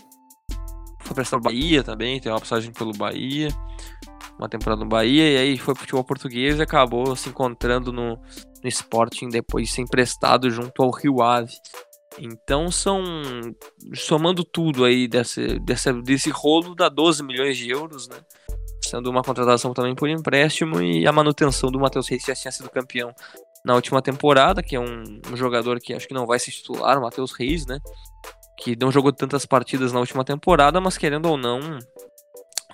[1.01, 3.49] Foi prestado no Bahia também, tem uma passagem pelo Bahia,
[4.38, 8.16] uma temporada no Bahia, e aí foi pro futebol português e acabou se encontrando no,
[8.62, 11.55] no Sporting depois de ser emprestado junto ao Rio Ave.
[12.19, 13.03] Então são
[13.95, 18.17] somando tudo aí desse, desse, desse rolo dá 12 milhões de euros, né?
[18.85, 22.69] Sendo uma contratação também por empréstimo e a manutenção do Matheus Reis já tinha sido
[22.69, 23.15] campeão
[23.65, 26.98] na última temporada, que é um, um jogador que acho que não vai se titular,
[26.98, 27.79] o Matheus Reis, né?
[28.58, 31.61] Que não jogou tantas partidas na última temporada, mas querendo ou não,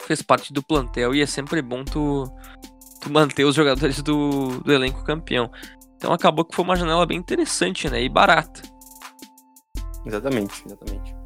[0.03, 2.24] fez parte do plantel e é sempre bom tu,
[3.01, 5.51] tu manter os jogadores do, do elenco campeão.
[5.97, 8.03] Então acabou que foi uma janela bem interessante, né?
[8.03, 8.62] E barata.
[10.05, 11.16] Exatamente, exatamente.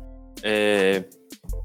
[0.42, 1.04] É,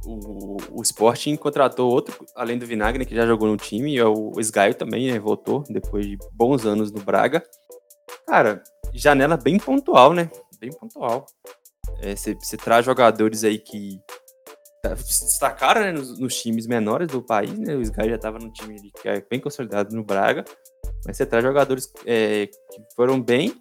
[0.05, 4.33] o, o Sporting contratou outro, além do Vinagre, que já jogou no time, é o
[4.41, 5.19] Sgaio também, né?
[5.19, 7.43] Voltou depois de bons anos no Braga.
[8.27, 8.63] Cara,
[8.93, 10.29] janela bem pontual, né?
[10.59, 11.25] Bem pontual.
[11.99, 13.99] É, você, você traz jogadores aí que
[14.81, 17.75] tá, se destacaram né, nos, nos, times menores do país, né?
[17.75, 20.43] O Sky já estava no time que é bem consolidado no Braga,
[21.05, 23.53] mas você traz jogadores é, que foram bem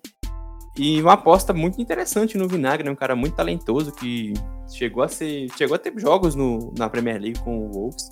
[0.76, 2.90] e uma aposta muito interessante no Vinagre, né?
[2.90, 4.32] Um cara muito talentoso que
[4.72, 8.08] chegou a ser, chegou a ter jogos no, na Premier League com o Wolves.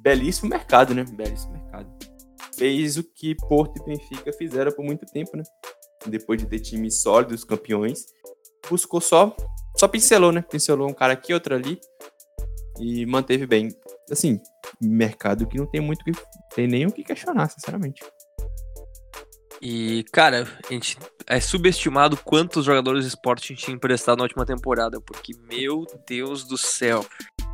[0.00, 1.04] Belíssimo mercado, né?
[1.04, 1.53] Belíssimo.
[2.56, 5.44] Fez o que Porto e Benfica fizeram por muito tempo, né?
[6.06, 8.06] Depois de ter times sólidos, campeões,
[8.68, 9.34] buscou só,
[9.76, 10.42] só pincelou, né?
[10.42, 11.80] Pincelou um cara aqui, outro ali
[12.78, 13.74] e manteve bem.
[14.10, 14.40] Assim,
[14.80, 16.12] mercado que não tem muito que
[16.54, 18.02] tem nem o que questionar, sinceramente.
[19.60, 25.00] E, cara, a gente é subestimado quantos jogadores de esporte tinha emprestado na última temporada,
[25.00, 27.04] porque, meu Deus do céu,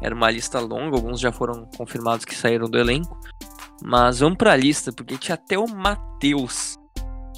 [0.02, 3.16] era uma lista longa, alguns já foram confirmados que saíram do elenco.
[3.82, 6.76] Mas vamos pra lista, porque tinha até o Matheus,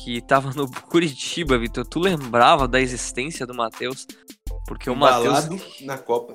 [0.03, 1.87] que tava no Curitiba, Vitor.
[1.87, 4.07] Tu lembrava da existência do Matheus?
[4.67, 5.81] Porque o Matheus.
[5.81, 6.33] na Copa.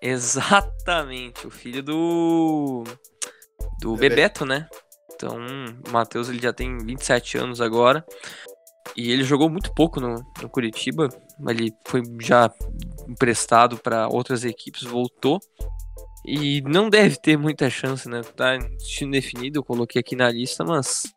[0.00, 2.84] Exatamente, o filho do.
[3.80, 4.68] Do Bebeto, né?
[5.14, 5.36] Então,
[5.86, 8.04] o Matheus ele já tem 27 anos agora.
[8.94, 11.08] E ele jogou muito pouco no, no Curitiba.
[11.48, 12.50] Ele foi já
[13.08, 15.40] emprestado para outras equipes, voltou.
[16.26, 18.20] E não deve ter muita chance, né?
[18.22, 21.14] Tá destino definido, eu coloquei aqui na lista, mas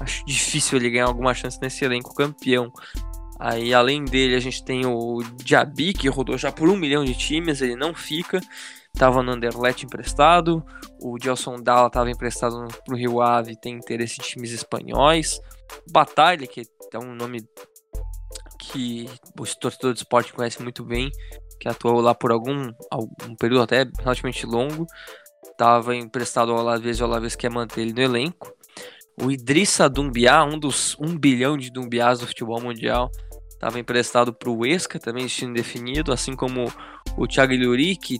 [0.00, 2.70] acho difícil ele ganhar alguma chance nesse elenco campeão.
[3.38, 7.14] Aí, além dele, a gente tem o Diaby, que rodou já por um milhão de
[7.14, 8.38] times, ele não fica
[8.94, 10.64] estava no Anderlecht emprestado,
[11.00, 15.40] o Gelson Dalla estava emprestado para o Rio Ave, tem interesse em times espanhóis,
[15.90, 17.42] Batalha, que é um nome
[18.58, 19.08] que
[19.38, 21.10] o torcedor de esporte conhece muito bem,
[21.60, 24.86] que atuou lá por algum, algum período até relativamente longo,
[25.44, 28.52] estava emprestado ao Alavés e o Alavés quer manter ele no elenco.
[29.22, 33.10] O Idrissa Dumbiá, um dos 1 bilhão de Dumbiás do futebol mundial,
[33.50, 36.72] estava emprestado para o Esca, também destino definido, assim como
[37.18, 38.18] o Thiago Iluri, que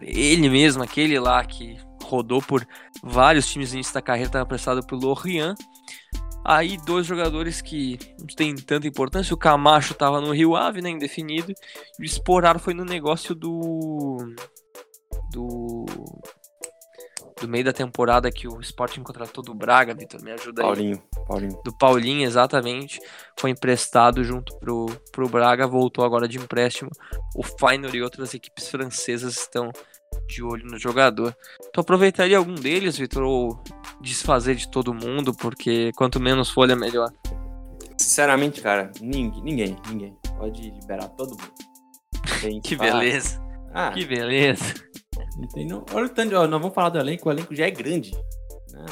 [0.00, 2.64] ele mesmo, aquele lá que rodou por
[3.02, 5.56] vários times no da carreira, estava prestado pelo Lorient.
[6.44, 10.88] Aí dois jogadores que não têm tanta importância, o Camacho estava no Rio Ave, né,
[10.90, 11.52] indefinido,
[11.98, 14.34] e o Esporar foi no negócio do
[15.30, 15.84] do
[17.40, 20.66] do meio da temporada que o Sporting contratou do Braga, Vitor, me ajuda aí.
[20.66, 21.60] Paulinho, Paulinho.
[21.64, 23.00] Do Paulinho, exatamente.
[23.38, 26.90] Foi emprestado junto pro, pro Braga, voltou agora de empréstimo.
[27.36, 29.70] O Feyenoord e outras equipes francesas estão
[30.28, 31.36] de olho no jogador.
[31.72, 33.62] Tu aproveitaria algum deles, Vitor, ou
[34.00, 37.10] desfazer de todo mundo, porque quanto menos folha, melhor?
[37.96, 40.16] Sinceramente, cara, ninguém, ninguém, ninguém.
[40.36, 42.62] Pode liberar todo mundo.
[42.62, 43.40] que beleza.
[43.72, 44.74] Ah, que beleza.
[45.68, 48.12] Não, olha o tanto, ó, nós vamos falar do elenco, o elenco já é grande.
[48.72, 48.86] Não,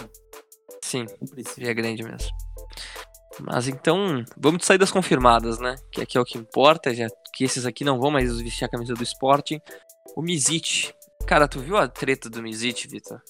[0.82, 1.04] Sim,
[1.58, 2.30] já é grande mesmo.
[3.40, 5.74] Mas então, vamos sair das confirmadas, né?
[5.90, 8.68] Que aqui é o que importa, já que esses aqui não vão mais vestir a
[8.68, 9.60] camisa do Sporting.
[10.16, 10.94] O Mizit.
[11.26, 13.20] Cara, tu viu a treta do Mizit, Vitor?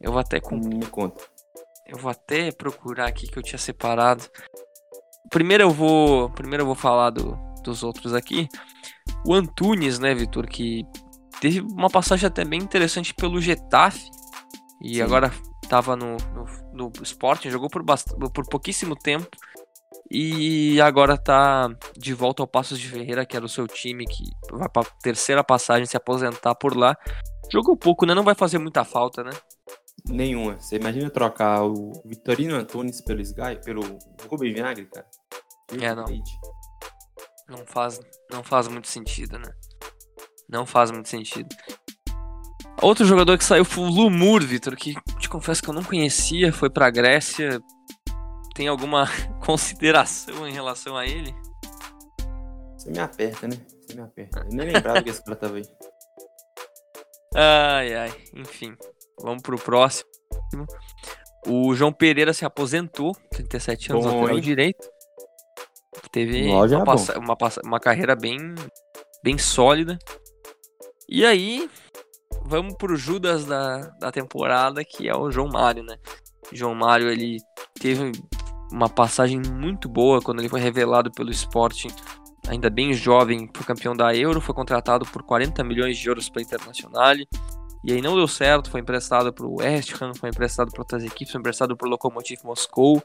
[0.00, 0.56] Eu vou até com...
[0.56, 1.22] Me conta.
[1.86, 4.24] Eu vou até procurar aqui que eu tinha separado.
[5.30, 8.48] Primeiro eu vou, primeiro eu vou falar do, dos outros aqui.
[9.26, 10.86] O Antunes, né, Vitor, que
[11.38, 14.08] teve uma passagem até bem interessante pelo Getafe.
[14.80, 15.02] E Sim.
[15.02, 15.30] agora
[15.62, 19.28] estava no, no, no Sporting, jogou por, por pouquíssimo tempo.
[20.14, 24.24] E agora tá de volta ao Passos de Ferreira, que era o seu time, que
[24.50, 26.94] vai pra terceira passagem se aposentar por lá.
[27.50, 28.12] Jogou pouco, né?
[28.12, 29.30] Não vai fazer muita falta, né?
[30.06, 30.60] Nenhuma.
[30.60, 33.80] Você imagina trocar o Vitorino Antunes pelo Sky, pelo
[34.28, 35.06] Rubem Vinagre, cara?
[35.80, 36.04] É, não.
[37.48, 37.98] Não faz,
[38.30, 39.50] não faz muito sentido, né?
[40.46, 41.48] Não faz muito sentido.
[42.82, 46.52] Outro jogador que saiu foi o Lumur, Vitor, que te confesso que eu não conhecia,
[46.52, 47.62] foi pra Grécia.
[48.54, 49.06] Tem alguma
[49.44, 51.34] consideração em relação a ele?
[52.76, 53.56] Você me aperta, né?
[53.80, 54.40] Você me aperta.
[54.40, 55.64] Eu nem lembrava que esse cara tava aí.
[57.34, 58.14] Ai, ai.
[58.34, 58.76] Enfim,
[59.20, 60.10] vamos pro próximo.
[61.46, 64.88] O João Pereira se aposentou, 37 anos, Bom, lateral direito.
[66.10, 68.36] Teve uma, passa, uma, uma carreira bem,
[69.22, 69.98] bem sólida.
[71.08, 71.70] E aí,
[72.44, 75.96] vamos pro Judas da, da temporada, que é o João Mário, né?
[76.52, 77.38] João Mário, ele
[77.80, 78.12] teve
[78.72, 81.88] uma passagem muito boa quando ele foi revelado pelo Sporting,
[82.48, 86.42] ainda bem jovem, foi campeão da Euro, foi contratado por 40 milhões de euros para
[86.42, 87.14] Internacional.
[87.84, 91.04] E aí não deu certo, foi emprestado para o West Ham, foi emprestado para outras
[91.04, 93.02] equipes, foi emprestado para o Lokomotiv Moscou.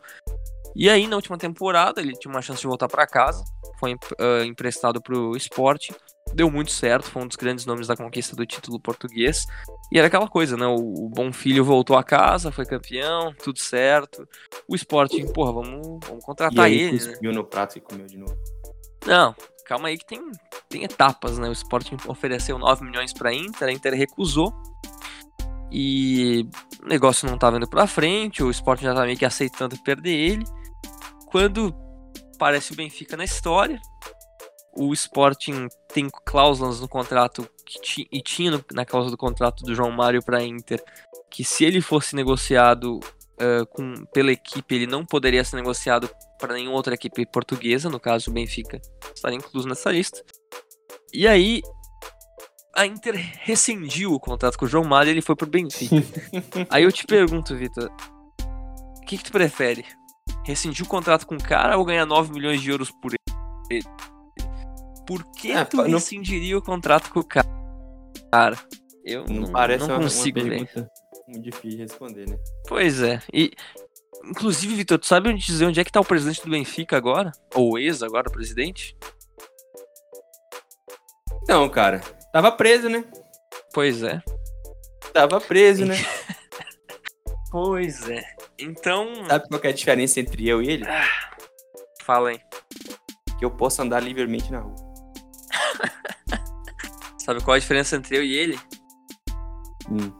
[0.75, 3.43] E aí na última temporada ele tinha uma chance de voltar para casa,
[3.79, 5.93] foi uh, emprestado para o Sporting
[6.33, 9.45] deu muito certo, foi um dos grandes nomes da conquista do título português.
[9.91, 10.65] E era aquela coisa, né?
[10.65, 14.27] O, o Bom Filho voltou a casa, foi campeão, tudo certo.
[14.67, 16.99] O Sporting, porra, vamos, vamos contratar e aí, ele.
[17.21, 17.31] Né?
[17.31, 18.37] no prato e comeu de novo.
[19.05, 20.21] Não, calma aí que tem,
[20.69, 21.47] tem etapas, né?
[21.47, 24.53] O Sporting ofereceu 9 milhões para Inter, a Inter recusou.
[25.71, 26.47] E
[26.81, 30.13] o negócio não tava indo pra frente, o Sporting já tava meio que aceitando perder
[30.13, 30.45] ele.
[31.27, 31.75] Quando
[32.35, 33.79] aparece o Benfica na história,
[34.73, 35.67] o Sporting
[35.97, 40.23] tem cláusulas no contrato que e tinha no, na cláusula do contrato do João Mário
[40.23, 40.79] para Inter
[41.27, 46.07] que se ele fosse negociado uh, com, pela equipe, ele não poderia ser negociado
[46.39, 48.79] para nenhuma outra equipe portuguesa, no caso o Benfica
[49.13, 50.23] estaria incluso nessa lista.
[51.11, 51.63] E aí
[52.75, 55.95] a Inter rescindiu o contrato com o João Mário e ele foi pro Benfica.
[56.69, 57.89] aí eu te pergunto, Vitor,
[58.97, 59.83] o que, que tu prefere?
[60.45, 63.13] Rescindir o contrato com o cara ou ganhar 9 milhões de euros por
[63.71, 63.83] ele?
[65.07, 65.85] Por que é, tu não...
[65.85, 67.47] rescindiria o contrato com o cara?
[68.31, 68.57] Cara,
[69.05, 70.91] eu não, não parece não consigo uma pergunta
[71.27, 72.39] muito difícil de responder, né?
[72.67, 73.21] Pois é.
[73.33, 73.51] E
[74.23, 77.31] inclusive, Vitor, tu sabe onde dizer onde é que tá o presidente do Benfica agora?
[77.53, 78.97] Ou ex agora presidente?
[81.47, 81.99] Não, cara.
[82.31, 83.03] Tava preso, né?
[83.73, 84.21] Pois é.
[85.13, 85.95] Tava preso, né?
[87.51, 88.23] pois é.
[88.57, 89.25] Então.
[89.27, 90.85] Sabe qual é a diferença entre eu e ele?
[90.87, 91.35] Ah,
[92.03, 92.39] fala aí.
[93.37, 94.86] Que eu posso andar livremente na rua.
[97.17, 98.59] Sabe qual a diferença entre eu e ele?
[99.89, 100.11] Hum.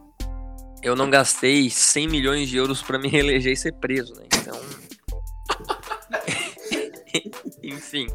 [0.82, 4.26] Eu não gastei 100 milhões de euros para me reeleger e ser preso, né?
[4.34, 4.60] Então.
[7.62, 8.06] Enfim.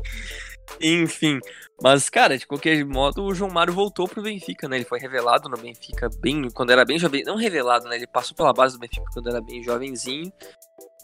[0.81, 1.39] Enfim.
[1.81, 4.77] Mas, cara, de qualquer modo, o João Mário voltou pro Benfica, né?
[4.77, 6.49] Ele foi revelado no Benfica bem.
[6.49, 7.23] Quando era bem jovem.
[7.23, 7.95] Não revelado, né?
[7.97, 10.31] Ele passou pela base do Benfica quando era bem jovenzinho.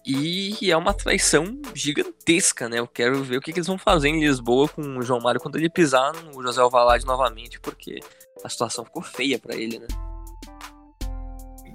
[0.06, 2.80] E é uma traição gigantesca, né?
[2.80, 5.40] Eu quero ver o que, que eles vão fazer em Lisboa com o João Mário
[5.40, 8.00] quando ele pisar no José Alvalade novamente, porque
[8.44, 9.88] a situação ficou feia para ele, né?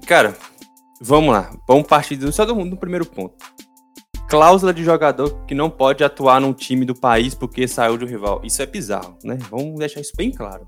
[0.06, 0.36] Cara,
[1.00, 1.54] vamos lá.
[1.68, 3.36] Vamos partir do, só do, do primeiro ponto.
[4.28, 8.08] Cláusula de jogador que não pode atuar num time do país porque saiu de um
[8.08, 8.40] rival.
[8.42, 9.38] Isso é bizarro, né?
[9.50, 10.66] Vamos deixar isso bem claro.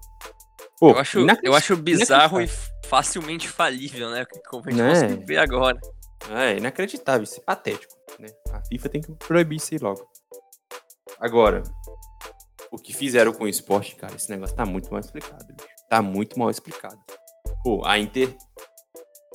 [0.78, 2.48] Pô, eu, acho, eu acho bizarro e
[2.86, 4.26] facilmente falível, né?
[4.48, 5.24] Como a gente né?
[5.26, 5.78] ver agora.
[6.30, 7.94] É inacreditável, isso é patético.
[8.18, 8.28] Né?
[8.50, 10.06] A FIFA tem que proibir isso aí logo.
[11.20, 11.62] Agora,
[12.70, 15.46] o que fizeram com o esporte, cara, esse negócio tá muito mal explicado.
[15.46, 15.68] Bicho.
[15.88, 16.98] Tá muito mal explicado.
[17.62, 18.36] Pô, a Inter.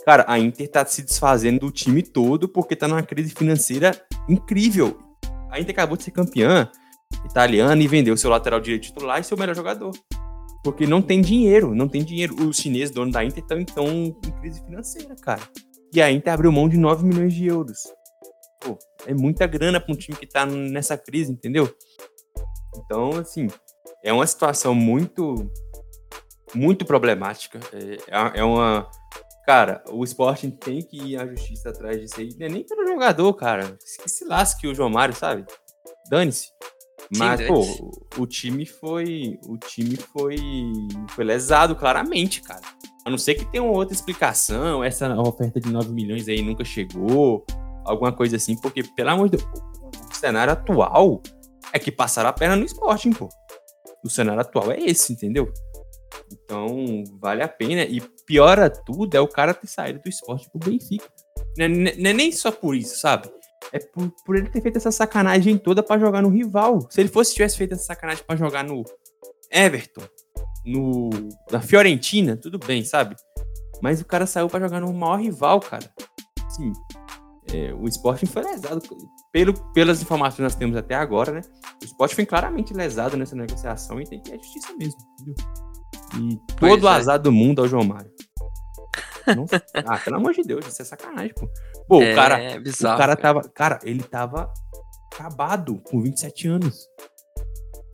[0.06, 3.92] Cara, a Inter tá se desfazendo do time todo porque tá numa crise financeira
[4.28, 5.00] incrível.
[5.50, 6.70] A Inter acabou de ser campeã
[7.26, 9.92] italiana e vendeu seu lateral direito titular e seu melhor jogador.
[10.64, 12.36] Porque não tem dinheiro, não tem dinheiro.
[12.48, 15.42] Os chineses, dono da Inter, estão em crise financeira, cara.
[15.94, 17.80] E a Inter abriu mão de 9 milhões de euros.
[18.62, 21.74] Pô, é muita grana para um time que tá nessa crise, entendeu?
[22.78, 23.48] Então, assim,
[24.04, 25.52] é uma situação muito,
[26.54, 27.60] muito problemática.
[27.74, 28.90] É, é uma.
[29.46, 32.30] Cara, o Sporting tem que ir à justiça atrás disso aí.
[32.38, 33.78] Não é nem pelo jogador, cara.
[34.02, 35.46] Que se lasque o João Mário, sabe?
[36.10, 36.50] Dane-se.
[37.18, 39.40] Mas, Sim, pô, o time foi.
[39.48, 40.38] O time foi.
[41.10, 42.62] Foi lesado claramente, cara.
[43.06, 46.64] A não ser que tenha uma outra explicação, essa oferta de 9 milhões aí nunca
[46.64, 47.46] chegou,
[47.84, 49.50] alguma coisa assim, porque, pelo amor de Deus,
[50.12, 51.22] o cenário atual
[51.74, 53.28] é que passaram a perna no esporte, pô.
[54.04, 55.52] O cenário atual é esse, entendeu?
[56.32, 57.84] Então, vale a pena.
[57.84, 61.08] E piora tudo é o cara ter saído do esporte pro Benfica.
[61.58, 63.30] Não é, não é nem só por isso, sabe?
[63.72, 66.88] É por, por ele ter feito essa sacanagem toda para jogar no rival.
[66.90, 68.84] Se ele fosse tivesse feito essa sacanagem para jogar no
[69.52, 70.04] Everton,
[70.66, 71.10] no
[71.52, 73.16] na Fiorentina, tudo bem, sabe?
[73.82, 75.92] Mas o cara saiu para jogar no maior rival, cara.
[76.50, 76.72] Sim.
[77.54, 78.82] É, o esporte foi lesado.
[79.32, 81.42] Pelo, pelas informações que nós temos até agora, né?
[81.82, 85.00] O esporte foi claramente lesado nessa negociação e tem que ir à justiça mesmo.
[85.20, 85.36] Entendeu?
[86.20, 86.92] E todo o é.
[86.92, 88.12] azar do mundo ao João Mário.
[89.36, 91.48] Nossa, ah, pelo amor de Deus, isso é sacanagem, pô.
[91.88, 94.52] Pô, é, o cara, bizarro, o cara tava, cara, ele tava
[95.14, 96.88] acabado com 27 anos.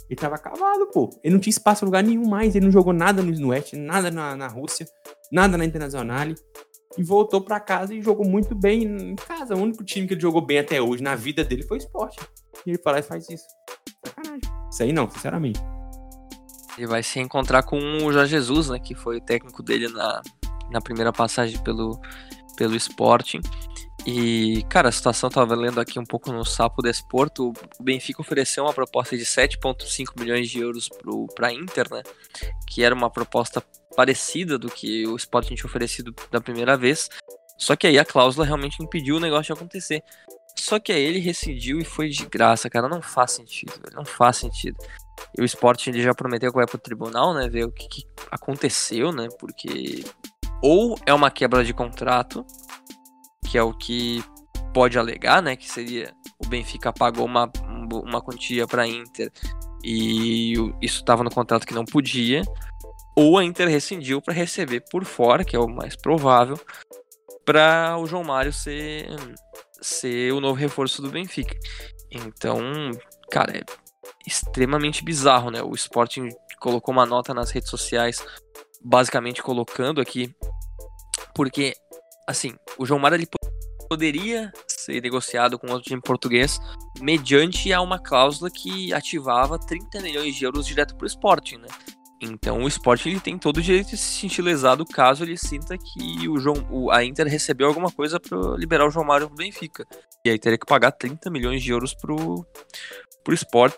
[0.10, 1.10] Ele tava acabado, pô.
[1.24, 2.56] Ele não tinha espaço em lugar nenhum mais.
[2.56, 4.88] Ele não jogou nada no West, nada na, na Rússia,
[5.32, 6.28] nada na Internacional.
[6.98, 9.56] E voltou para casa e jogou muito bem em casa.
[9.56, 12.18] O único time que ele jogou bem até hoje na vida dele foi o esporte.
[12.66, 13.46] E ele fala e faz isso.
[14.06, 14.42] Sacanagem.
[14.72, 15.60] Isso aí não, sinceramente.
[16.78, 18.80] Ele vai se encontrar com o Jorge Jesus, né?
[18.80, 20.22] Que foi o técnico dele na,
[20.72, 22.00] na primeira passagem pelo,
[22.56, 23.42] pelo Sporting.
[24.10, 27.52] E, cara, a situação tava lendo aqui um pouco no Sapo Desporto.
[27.78, 30.88] O Benfica ofereceu uma proposta de 7,5 milhões de euros
[31.36, 32.02] para a Inter, né?
[32.66, 33.62] Que era uma proposta
[33.98, 37.10] parecida do que o Sporting tinha oferecido da primeira vez.
[37.58, 40.02] Só que aí a cláusula realmente impediu o negócio de acontecer.
[40.58, 42.88] Só que aí ele rescindiu e foi de graça, cara.
[42.88, 44.78] Não faz sentido, Não faz sentido.
[45.38, 47.50] E o Sporting ele já prometeu que vai pro tribunal, né?
[47.50, 49.28] Ver o que, que aconteceu, né?
[49.38, 50.06] Porque
[50.62, 52.46] ou é uma quebra de contrato,
[53.48, 54.24] que é o que
[54.74, 55.56] pode alegar, né?
[55.56, 57.52] Que seria o Benfica pagou uma,
[57.92, 59.32] uma quantia para Inter
[59.84, 62.42] e isso estava no contrato que não podia,
[63.16, 66.60] ou a Inter rescindiu para receber por fora, que é o mais provável,
[67.46, 69.08] para o João Mário ser,
[69.82, 71.56] ser o novo reforço do Benfica.
[72.12, 72.60] Então,
[73.32, 73.62] cara, é
[74.26, 75.62] extremamente bizarro, né?
[75.64, 76.30] O Sporting
[76.60, 78.24] colocou uma nota nas redes sociais,
[78.84, 80.36] basicamente colocando aqui,
[81.34, 81.74] porque,
[82.28, 83.28] assim, o João Mário ele
[83.90, 86.60] poderia ser negociado com outro time português
[87.00, 91.68] mediante a uma cláusula que ativava 30 milhões de euros direto para o Sporting, né?
[92.22, 95.78] Então o Sporting ele tem todo o direito de se sentir lesado caso ele sinta
[95.78, 99.38] que o João, o, a Inter recebeu alguma coisa para liberar o João Mário pro
[99.38, 99.86] Benfica.
[100.26, 102.46] E aí teria que pagar 30 milhões de euros pro,
[103.24, 103.78] pro Sporting.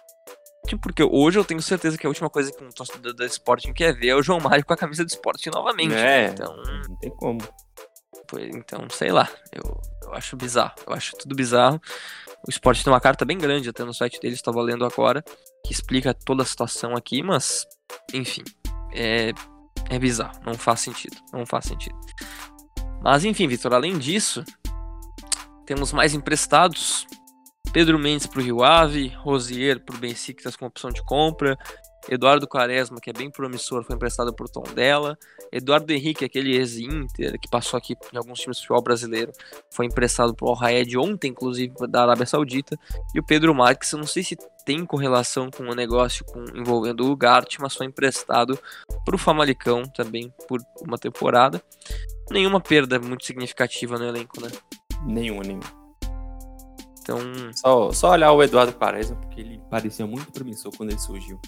[0.82, 3.93] Porque hoje eu tenho certeza que a última coisa que um torcedor da Sporting quer
[3.93, 5.95] ver é o João Mário com a camisa do Sporting novamente.
[5.95, 7.39] É, então, não tem como.
[8.38, 10.76] Então, sei lá, eu, eu acho bizarro.
[10.86, 11.82] Eu acho tudo bizarro.
[12.46, 15.24] O Sport tem uma carta bem grande até no site deles, estava lendo agora,
[15.66, 17.66] que explica toda a situação aqui, mas,
[18.14, 18.44] enfim,
[18.94, 19.34] é,
[19.90, 20.40] é bizarro.
[20.46, 21.18] Não faz sentido.
[21.34, 21.98] Não faz sentido.
[23.02, 24.44] Mas, enfim, Vitor, além disso,
[25.66, 27.06] temos mais emprestados.
[27.72, 31.58] Pedro Mendes para o Rio Ave, Rosier para o Benfica com opção de compra,
[32.10, 35.18] Eduardo Quaresma, que é bem promissor, foi emprestado por Tondela.
[35.51, 39.32] Eduardo Henrique, aquele ex-Inter, que passou aqui em alguns times de futebol brasileiro,
[39.70, 42.78] foi emprestado para o Raed ontem, inclusive, da Arábia Saudita.
[43.14, 44.36] E o Pedro Marques, eu não sei se
[44.66, 48.57] tem correlação com o negócio com, envolvendo o Gart, mas foi emprestado
[49.05, 51.62] para o Famalicão também por uma temporada.
[52.32, 54.49] Nenhuma perda muito significativa no elenco, né?
[55.05, 55.80] Nenhuma, nenhuma.
[57.01, 57.20] Então...
[57.55, 61.39] Só, só olhar o Eduardo Quaresma, porque ele parecia muito promissor quando ele surgiu.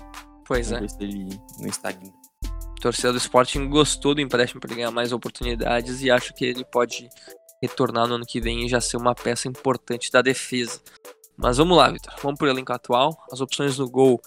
[0.46, 1.04] Pois Vamos é.
[1.04, 2.12] ele não estagna.
[2.46, 6.66] A torcida do Sporting gostou do empréstimo para ganhar mais oportunidades e acho que ele
[6.66, 7.08] pode
[7.62, 10.82] retornar no ano que vem e já ser uma peça importante da defesa.
[11.38, 12.14] Mas vamos lá, Vitor.
[12.22, 13.18] Vamos para o elenco atual.
[13.32, 14.20] As opções no gol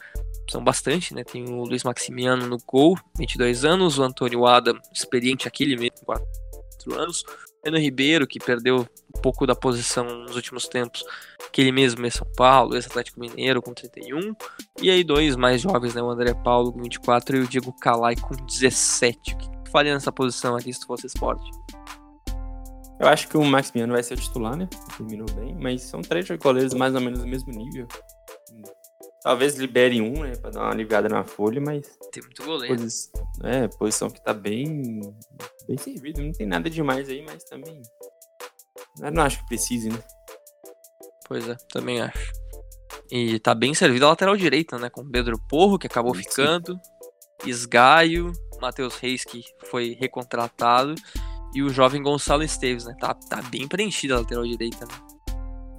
[0.50, 1.24] são bastante, né?
[1.24, 6.24] Tem o Luiz Maximiano no gol, 22 anos, o Antônio Adam, experiente aquele mesmo, 4
[6.94, 7.24] anos,
[7.64, 8.86] Renan Ribeiro, que perdeu
[9.16, 11.04] um pouco da posição nos últimos tempos,
[11.52, 14.34] que ele mesmo é São Paulo, ex-Atlético Mineiro com 31,
[14.82, 18.16] e aí dois mais jovens, né, o André Paulo com 24 e o Diego Calai
[18.16, 19.34] com 17.
[19.34, 21.50] O que faria nessa posição aqui se fosse esporte?
[23.00, 24.68] Eu acho que o Maximiano vai ser o titular, né?
[24.96, 27.88] Terminou bem, mas são três goleiros mais ou menos do mesmo nível.
[29.24, 30.36] Talvez libere um, né?
[30.36, 31.98] Pra dar uma aliviada na folha, mas.
[32.12, 32.76] Tem muito goleiro.
[32.76, 33.10] Posi...
[33.42, 35.00] É, posição que tá bem.
[35.66, 36.20] Bem servido.
[36.20, 37.80] Não tem nada demais aí, mas também.
[39.00, 39.98] Eu não acho que precise, né?
[41.26, 42.32] Pois é, também acho.
[43.10, 44.90] E tá bem servido a lateral direita, né?
[44.90, 46.22] Com Pedro Porro, que acabou Sim.
[46.22, 46.78] ficando.
[47.46, 50.94] Esgaio, Matheus Reis, que foi recontratado.
[51.54, 52.94] E o jovem Gonçalo Esteves, né?
[53.00, 54.94] Tá, tá bem preenchida a lateral direita, né?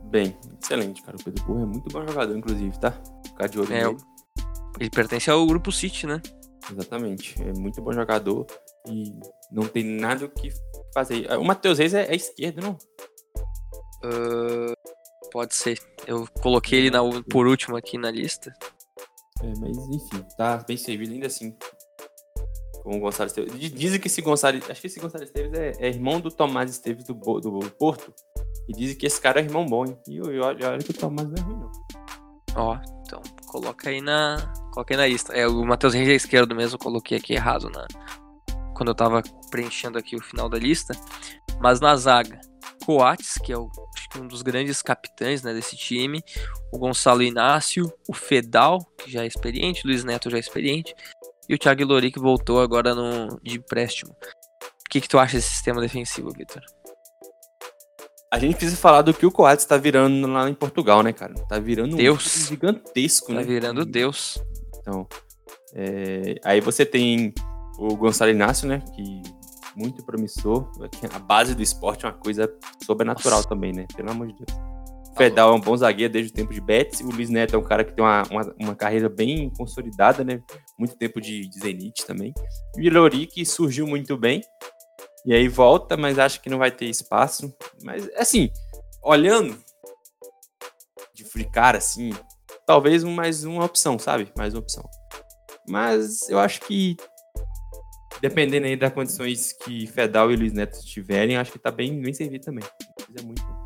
[0.06, 1.16] Bem, excelente, cara.
[1.16, 3.00] O Pedro Porro é muito bom jogador, inclusive, tá?
[3.36, 3.98] Ficar de olho é, nele.
[4.80, 6.22] Ele pertence ao grupo City, né?
[6.72, 7.36] Exatamente.
[7.42, 8.48] É muito bom jogador
[8.88, 9.12] e
[9.52, 10.52] não tem nada o que
[10.94, 11.30] fazer.
[11.38, 12.78] O Matheus Reis é, é esquerdo, não?
[14.04, 14.74] Uh,
[15.32, 15.78] pode ser.
[16.08, 18.54] Eu coloquei ele na, por último aqui na lista.
[19.42, 21.54] É, mas enfim, tá bem servido ainda assim.
[22.84, 23.74] Com o Gonçalo Esteves.
[23.74, 24.60] Dizem que esse Gonçalo.
[24.70, 28.14] Acho que esse Gonçalo Esteves é, é irmão do Tomás Esteves do, do Porto.
[28.70, 29.98] E dizem que esse cara é irmão bom, hein?
[30.08, 31.72] E olha que o Tomás não é ruim, não.
[32.56, 34.38] Ó, então coloca aí na.
[34.72, 35.34] Coloca aí na lista.
[35.34, 37.86] É, o Matheus Reis é esquerdo mesmo, coloquei aqui errado na.
[38.76, 40.94] Quando eu tava preenchendo aqui o final da lista.
[41.62, 42.40] Mas na zaga,
[42.86, 43.70] Coates, que é o,
[44.20, 46.22] um dos grandes capitães né, desse time,
[46.72, 50.94] o Gonçalo Inácio, o Fedal, que já é experiente, o Luiz Neto já é experiente,
[51.48, 54.12] e o Thiago Lori, que voltou agora no, de empréstimo.
[54.12, 56.62] O que, que tu acha desse sistema defensivo, Vitor?
[58.32, 61.34] A gente precisa falar do que o Coates está virando lá em Portugal, né, cara?
[61.48, 62.26] Tá virando Deus.
[62.26, 63.40] um gigantesco, tá né?
[63.42, 64.44] Tá virando Deus.
[64.80, 65.08] Então,
[65.74, 66.36] é...
[66.44, 67.34] aí você tem
[67.78, 68.84] o Gonçalo Inácio, né?
[68.96, 69.22] Que
[69.76, 70.70] muito promissor.
[71.14, 72.52] A base do esporte é uma coisa
[72.84, 73.50] sobrenatural Nossa.
[73.50, 73.86] também, né?
[73.96, 74.60] Pelo amor de Deus.
[75.12, 77.00] O Fedal é um bom zagueiro desde o tempo de Betis.
[77.02, 80.42] O Luiz Neto é um cara que tem uma, uma, uma carreira bem consolidada, né?
[80.78, 82.34] Muito tempo de, de Zenit também.
[82.78, 84.42] E o Ilori, que surgiu muito bem.
[85.26, 87.54] E aí volta, mas acho que não vai ter espaço.
[87.84, 88.52] Mas, assim,
[89.02, 89.58] olhando
[91.14, 92.12] de cara, assim,
[92.66, 94.32] talvez mais uma opção, sabe?
[94.38, 94.88] Mais uma opção.
[95.68, 96.96] Mas eu acho que,
[98.22, 102.14] dependendo aí das condições que Fedal e Luiz Neto tiverem, acho que tá bem, bem
[102.14, 102.64] servido também.
[102.64, 103.66] Não precisa muito.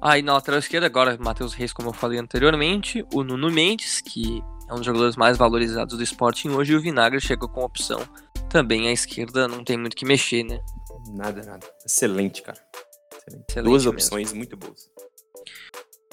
[0.00, 4.42] Aí na lateral esquerda, agora, Matheus Reis, como eu falei anteriormente, o Nuno Mendes, que
[4.72, 8.00] é um dos jogadores mais valorizados do Sporting hoje, e o Vinagre chega com opção
[8.52, 10.60] também a esquerda não tem muito que mexer, né?
[11.08, 11.66] Nada, nada.
[11.86, 12.58] Excelente, cara.
[13.16, 13.44] Excelente.
[13.48, 13.92] Excelente Duas mesmo.
[13.92, 14.90] opções muito boas.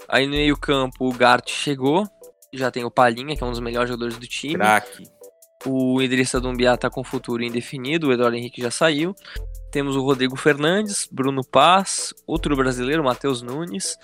[0.07, 2.07] Aí no meio campo o Gart chegou,
[2.53, 4.55] já tem o Palinha, que é um dos melhores jogadores do time.
[4.55, 5.03] Craque.
[5.65, 9.13] O Idrissa Dumbiá tá com futuro indefinido, o Eduardo Henrique já saiu.
[9.69, 13.97] Temos o Rodrigo Fernandes, Bruno Paz, outro brasileiro, Matheus Nunes,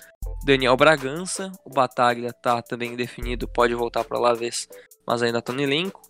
[0.44, 4.68] Daniel Bragança, o Bataglia tá também indefinido, pode voltar para lá vez,
[5.06, 6.00] mas ainda tá no elenco.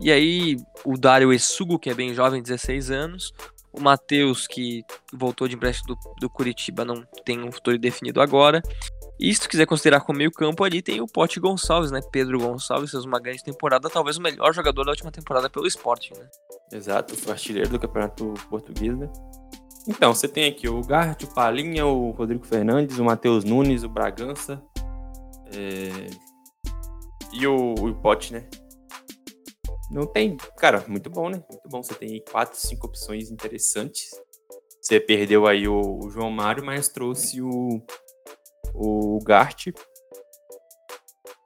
[0.00, 3.32] E aí o Dário Essugo, que é bem jovem, 16 anos,
[3.72, 8.62] o Matheus, que voltou de empréstimo do, do Curitiba, não tem um futuro definido agora.
[9.18, 12.00] E se tu quiser considerar como meio campo ali, tem o Pote Gonçalves, né?
[12.12, 16.12] Pedro Gonçalves fez uma grande temporada, talvez o melhor jogador da última temporada pelo esporte,
[16.16, 16.28] né?
[16.72, 19.10] Exato, foi artilheiro do campeonato português, né?
[19.88, 23.88] Então, você tem aqui o Gart, o Palinha, o Rodrigo Fernandes, o Matheus Nunes, o
[23.88, 24.62] Bragança
[25.46, 26.10] é...
[27.32, 28.46] e o, o Pote, né?
[29.90, 31.42] Não tem, cara, muito bom, né?
[31.50, 31.82] Muito bom.
[31.82, 34.10] Você tem quatro, cinco opções interessantes.
[34.82, 37.82] Você perdeu aí o, o João Mário, mas trouxe o,
[38.74, 39.68] o Gart.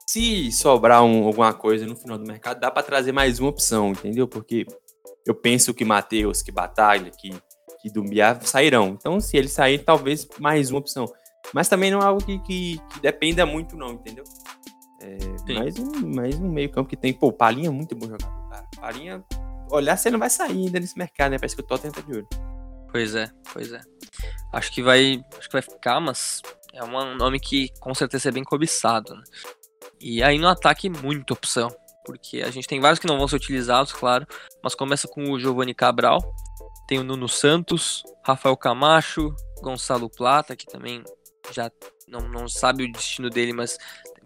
[0.05, 3.91] Se sobrar um, alguma coisa no final do mercado, dá para trazer mais uma opção,
[3.91, 4.27] entendeu?
[4.27, 4.67] Porque
[5.25, 7.31] eu penso que Matheus, que Batalha, que,
[7.83, 8.95] que Dumbiá sairão.
[8.97, 11.05] Então, se ele sair, talvez mais uma opção.
[11.53, 14.23] Mas também não é algo que, que, que dependa muito, não, entendeu?
[15.01, 17.11] É, mais, um, mais um meio campo que tem.
[17.11, 18.65] Pô, Palinha é muito bom jogador, cara.
[18.79, 19.21] Palinha,
[19.69, 21.37] olhar se ele não vai sair ainda nesse mercado, né?
[21.37, 22.27] Parece que o Tottenham tá de olho.
[22.89, 23.81] Pois é, pois é.
[24.53, 26.41] Acho que vai, acho que vai ficar, mas
[26.73, 29.13] é um nome que com certeza é bem cobiçado.
[29.13, 29.23] Né?
[29.99, 31.67] E aí no ataque, muita opção.
[32.05, 34.25] Porque a gente tem vários que não vão ser utilizados, claro.
[34.63, 36.19] Mas começa com o Giovanni Cabral.
[36.87, 41.03] Tem o Nuno Santos, Rafael Camacho, Gonçalo Plata, que também
[41.51, 41.71] já
[42.07, 43.77] não, não sabe o destino dele, mas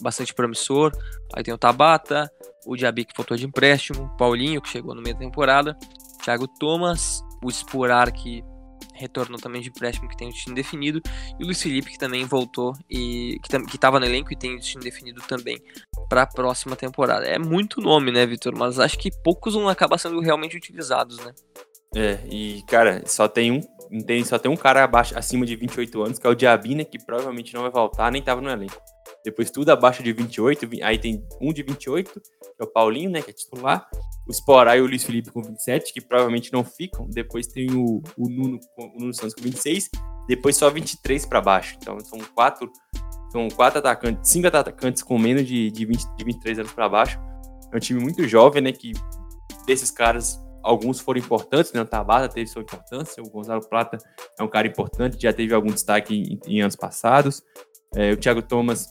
[0.02, 0.92] bastante promissor.
[1.34, 2.32] Aí tem o Tabata,
[2.66, 5.78] o Diaby que voltou de empréstimo, Paulinho que chegou no meio da temporada,
[6.24, 8.44] Thiago Thomas, o Sporar que
[8.94, 11.02] retornou também de empréstimo que tem o destino definido,
[11.40, 14.58] e o Luiz Felipe que também voltou e que estava no elenco e tem o
[14.58, 15.62] destino definido também
[16.10, 17.26] para a próxima temporada.
[17.26, 18.56] É muito nome, né, Vitor?
[18.58, 21.34] Mas acho que poucos vão acabar sendo realmente utilizados, né?
[21.98, 23.62] É, e cara, só tem um,
[24.24, 27.54] só tem um cara abaixo, acima de 28 anos, que é o Diabina, que provavelmente
[27.54, 28.80] não vai voltar, nem estava no elenco.
[29.26, 32.20] Depois tudo abaixo de 28, aí tem um de 28, que
[32.60, 33.88] é o Paulinho, né, que é titular
[34.28, 37.08] o Sporá e o Luiz Felipe com 27, que provavelmente não ficam.
[37.10, 39.90] Depois tem o, o, Nuno, o Nuno Santos com 26,
[40.28, 41.78] depois só 23 para baixo.
[41.82, 42.70] Então são quatro,
[43.32, 47.18] são quatro atacantes, cinco atacantes com menos de, de, 20, de 23 anos para baixo.
[47.72, 48.72] É um time muito jovem, né?
[48.74, 48.92] Que
[49.66, 51.82] desses caras, alguns foram importantes, né?
[51.82, 53.98] O Tabata teve sua importância, o Gonzalo Plata
[54.38, 57.42] é um cara importante, já teve algum destaque em, em anos passados.
[57.96, 58.88] É, o Thiago Thomas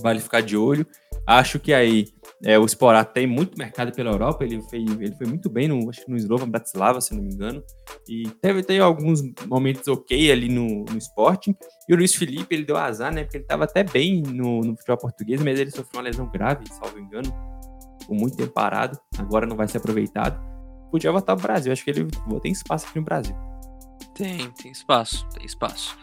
[0.00, 0.86] vale ficar de olho.
[1.26, 2.06] Acho que aí
[2.44, 5.90] é, o Sporá tem muito mercado pela Europa, ele, fez, ele foi muito bem no,
[5.90, 7.64] acho no Slovan Bratislava, se não me engano,
[8.08, 11.56] e teve, teve alguns momentos ok ali no, no Sporting,
[11.88, 14.76] e o Luiz Felipe, ele deu azar, né, porque ele estava até bem no, no
[14.76, 17.32] futebol português, mas ele sofreu uma lesão grave, salvo engano,
[18.00, 20.38] ficou muito tempo parado, agora não vai ser aproveitado,
[20.90, 22.08] podia voltar ao Brasil, acho que ele
[22.42, 23.36] tem espaço aqui no Brasil.
[24.14, 25.96] Tem, tem espaço, tem espaço.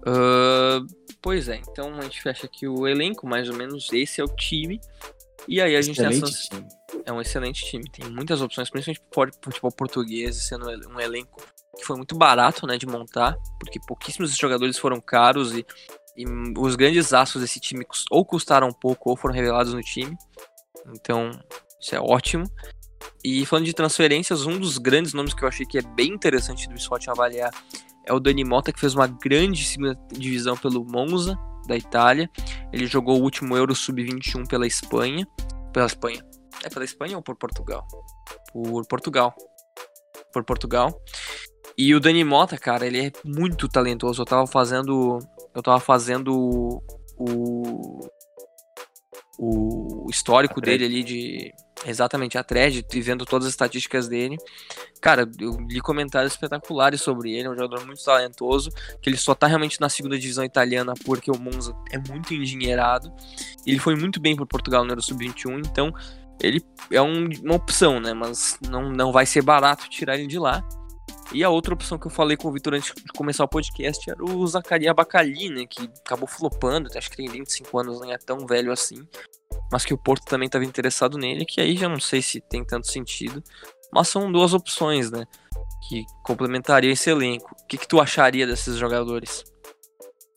[0.00, 0.86] Uh,
[1.22, 4.28] pois é, então a gente fecha aqui o elenco, mais ou menos esse é o
[4.28, 4.80] time.
[5.46, 6.46] E aí a gente excelente tem essas...
[6.46, 6.68] time.
[7.04, 11.40] É um excelente time, tem muitas opções, principalmente por futebol português, sendo um elenco
[11.76, 15.64] que foi muito barato, né, de montar, porque pouquíssimos jogadores foram caros e,
[16.16, 16.24] e
[16.58, 20.16] os grandes astros desse time ou custaram pouco ou foram revelados no time.
[20.94, 21.30] Então,
[21.80, 22.44] isso é ótimo.
[23.24, 26.68] E falando de transferências, um dos grandes nomes que eu achei que é bem interessante
[26.68, 27.50] do Sport avaliar
[28.06, 32.28] é o Dani Mota, que fez uma grande segunda divisão pelo Monza, da Itália.
[32.72, 35.26] Ele jogou o último Euro Sub-21 pela Espanha.
[35.72, 36.24] Pela Espanha.
[36.64, 37.86] É pela Espanha ou por Portugal?
[38.52, 39.34] Por Portugal.
[40.32, 41.00] Por Portugal.
[41.78, 44.22] E o Dani Mota, cara, ele é muito talentoso.
[44.22, 45.18] Eu tava fazendo.
[45.54, 46.34] Eu tava fazendo
[47.16, 48.00] o.
[49.38, 51.50] O histórico dele ali de
[51.86, 54.36] Exatamente, a thread, e vendo todas as estatísticas dele.
[55.00, 58.70] Cara, eu li comentários espetaculares sobre ele, é um jogador muito talentoso,
[59.00, 63.10] que ele só tá realmente na segunda divisão italiana porque o Monza é muito endinheirado.
[63.66, 65.92] Ele foi muito bem por Portugal no Euro Sub-21, então
[66.42, 68.12] ele é um, uma opção, né?
[68.12, 70.62] Mas não, não vai ser barato tirar ele de lá.
[71.32, 74.10] E a outra opção que eu falei com o Vitor antes de começar o podcast
[74.10, 75.66] era o Zacaria Bacali, né?
[75.66, 79.06] Que acabou flopando, acho que tem 25 anos, não é tão velho assim
[79.70, 82.64] mas que o Porto também estava interessado nele, que aí já não sei se tem
[82.64, 83.42] tanto sentido.
[83.92, 85.24] Mas são duas opções, né?
[85.88, 87.54] Que complementariam esse elenco.
[87.60, 89.44] O que, que tu acharia desses jogadores?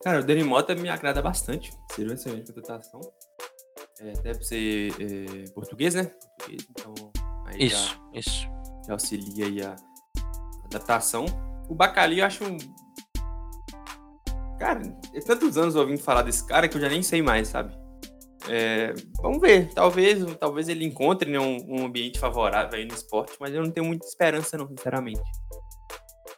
[0.04, 1.72] Cara, o Dani Mota me agrada bastante.
[1.92, 3.02] Seria uma excelente contratação.
[4.00, 6.06] É, até por ser é, português, né?
[6.38, 6.94] Português, então,
[7.58, 8.48] isso, já, isso.
[8.88, 9.76] Já auxilia aí a
[10.76, 11.26] adaptação.
[11.70, 12.58] O Bacali eu acho um.
[14.60, 14.82] Cara,
[15.14, 17.76] é tantos anos ouvindo falar desse cara que eu já nem sei mais, sabe?
[18.50, 23.34] É, vamos ver, talvez, talvez ele encontre né, um, um, ambiente favorável aí no esporte,
[23.40, 25.22] mas eu não tenho muita esperança, não, sinceramente.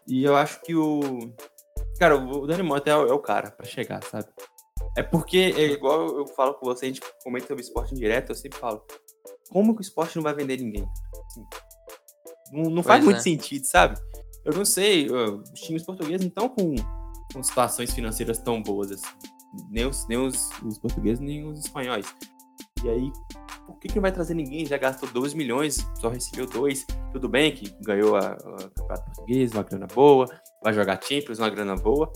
[0.07, 1.01] E eu acho que o.
[1.99, 4.27] Cara, o Dani Mota é, é o cara para chegar, sabe?
[4.95, 8.31] É porque, é igual eu falo com você, a gente comenta sobre esporte em direto,
[8.31, 8.85] eu sempre falo,
[9.49, 10.87] como que o esporte não vai vender ninguém?
[11.25, 11.45] Assim,
[12.51, 13.21] não, não faz muito é.
[13.21, 13.99] sentido, sabe?
[14.45, 16.75] Eu não sei, os times portugueses não estão com,
[17.33, 19.07] com situações financeiras tão boas assim.
[19.69, 22.05] Nem os, nem os, os portugueses, nem os espanhóis.
[22.83, 23.11] E aí,
[23.65, 24.65] por que, que não vai trazer ninguém?
[24.65, 26.85] Já gastou 2 milhões, só recebeu 2.
[27.11, 30.27] Tudo bem que ganhou a, a Campeonato Português, uma grana boa,
[30.63, 32.11] vai jogar Champions, uma grana boa.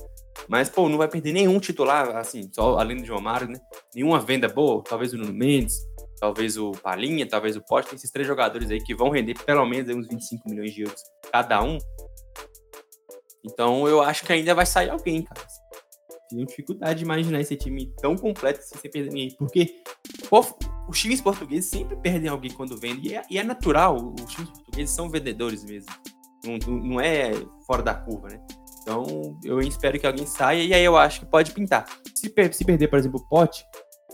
[0.48, 3.60] Mas, pô, não vai perder nenhum titular, assim, só além do João Mário, né?
[3.96, 5.76] Nenhuma venda boa, talvez o Nuno Mendes,
[6.20, 9.96] talvez o Palinha, talvez o Pote, esses três jogadores aí que vão render pelo menos
[9.96, 11.02] uns 25 milhões de euros
[11.32, 11.78] cada um.
[13.46, 15.42] Então eu acho que ainda vai sair alguém, cara.
[16.30, 19.36] Tenho dificuldade de imaginar esse time tão completo sem perder ninguém.
[19.38, 19.82] Porque
[20.30, 20.46] pô,
[20.88, 23.12] os times portugueses sempre perdem alguém quando vendem.
[23.12, 25.92] E é, e é natural, os times portugueses são vendedores mesmo.
[26.46, 27.32] Não, não é
[27.66, 28.42] fora da curva, né?
[28.82, 31.86] Então eu espero que alguém saia e aí eu acho que pode pintar.
[32.16, 33.64] Se, per se perder, por exemplo, o Pote,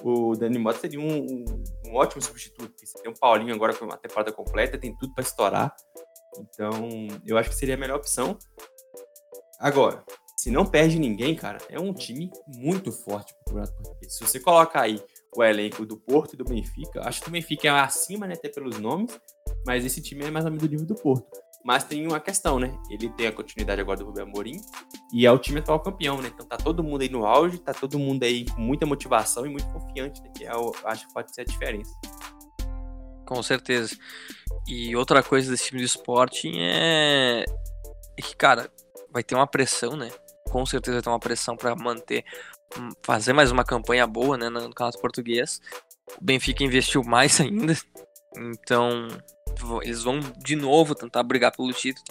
[0.03, 1.45] o Dani Mota seria um, um,
[1.87, 2.73] um, ótimo substituto.
[2.77, 5.75] Você tem um Paulinho agora com uma temporada completa, tem tudo para estourar.
[6.37, 6.89] Então,
[7.25, 8.37] eu acho que seria a melhor opção.
[9.59, 10.03] Agora,
[10.37, 14.15] se não perde ninguém, cara, é um time muito forte pro Campeonato Português.
[14.15, 15.01] Se você colocar aí
[15.35, 18.49] o elenco do Porto e do Benfica, acho que o Benfica é acima, né, até
[18.49, 19.19] pelos nomes,
[19.65, 21.25] mas esse time é mais ou menos do nível do Porto.
[21.63, 22.77] Mas tem uma questão, né?
[22.91, 24.61] Ele tem a continuidade agora do Rubem Amorim
[25.11, 26.29] e é o time atual campeão, né?
[26.31, 29.49] Então tá todo mundo aí no auge, tá todo mundo aí com muita motivação e
[29.49, 30.31] muito confiante, né?
[30.37, 31.91] Que é, eu acho que pode ser a diferença.
[33.25, 33.97] Com certeza.
[34.67, 37.45] E outra coisa desse time de esporte é
[38.15, 38.69] que, cara,
[39.15, 40.11] vai ter uma pressão, né?
[40.49, 42.25] Com certeza vai ter uma pressão para manter,
[42.77, 45.61] hum, fazer mais uma campanha boa, né, no Campeonato Português.
[46.19, 47.77] O Benfica investiu mais ainda,
[48.35, 49.07] então
[49.83, 52.03] eles vão de novo tentar brigar pelo título.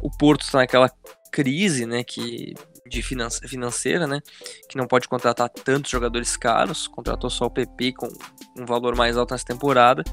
[0.00, 0.88] O Porto está naquela
[1.32, 2.54] crise, né, que
[2.86, 4.20] de financeira, né,
[4.68, 8.06] que não pode contratar tantos jogadores caros, contratou só o PP com
[8.56, 10.04] um valor mais alto nessa temporada.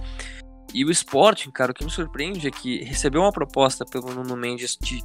[0.73, 4.35] E o Sporting, cara, o que me surpreende é que recebeu uma proposta pelo Nuno
[4.35, 5.01] Mendes de,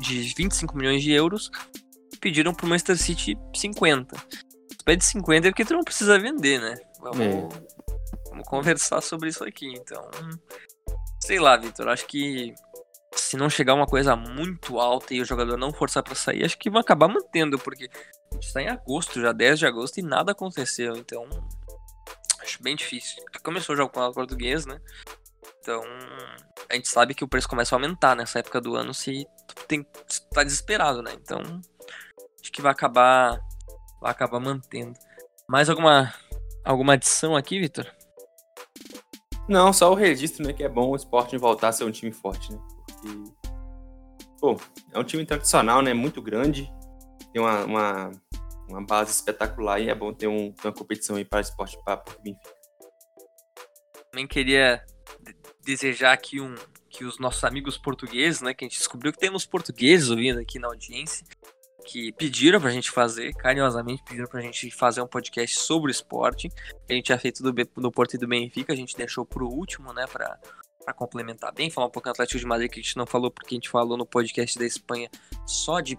[0.00, 1.50] de 25 milhões de euros
[2.20, 4.16] pediram pro Manchester City 50.
[4.16, 6.74] Se pede 50 é porque tu não precisa vender, né?
[7.00, 7.48] Vamos, é.
[8.28, 9.72] vamos conversar sobre isso aqui.
[9.72, 10.08] Então,
[11.20, 12.54] sei lá, Vitor, acho que
[13.14, 16.58] se não chegar uma coisa muito alta e o jogador não forçar para sair, acho
[16.58, 17.88] que vai acabar mantendo, porque
[18.30, 21.26] a gente tá em agosto, já 10 de agosto, e nada aconteceu, então
[22.48, 23.22] acho bem difícil.
[23.42, 24.80] Começou já com o português, né?
[25.60, 25.82] Então,
[26.68, 29.66] a gente sabe que o preço começa a aumentar nessa época do ano se tu
[29.66, 29.86] tem,
[30.32, 31.12] tá desesperado, né?
[31.14, 31.40] Então,
[32.40, 33.38] acho que vai acabar
[34.00, 34.94] vai acabar mantendo.
[35.48, 36.12] Mais alguma
[36.64, 37.86] alguma adição aqui, Vitor?
[39.48, 42.12] Não, só o registro, né, que é bom o esporte voltar a ser um time
[42.12, 42.60] forte, né?
[42.86, 43.08] Porque
[44.40, 44.56] pô,
[44.92, 46.70] é um time tradicional, né, muito grande,
[47.32, 48.12] tem uma, uma,
[48.68, 52.02] uma base espetacular e é bom ter um, uma competição aí para o esporte para
[52.18, 52.54] o Benfica.
[54.10, 54.84] Também queria
[55.62, 56.54] desejar aqui um
[56.88, 60.58] que os nossos amigos portugueses, né, que a gente descobriu que temos portugueses ouvindo aqui
[60.58, 61.24] na audiência,
[61.86, 66.50] que pediram pra gente fazer, carinhosamente pediram pra gente fazer um podcast sobre esporte.
[66.88, 69.92] A gente tinha feito do, do Porto e do Benfica, a gente deixou pro último,
[69.92, 70.06] né,
[70.94, 73.54] complementar bem, falar um pouco do Atlético de Madrid, que a gente não falou porque
[73.54, 75.10] a gente falou no podcast da Espanha
[75.46, 75.98] só de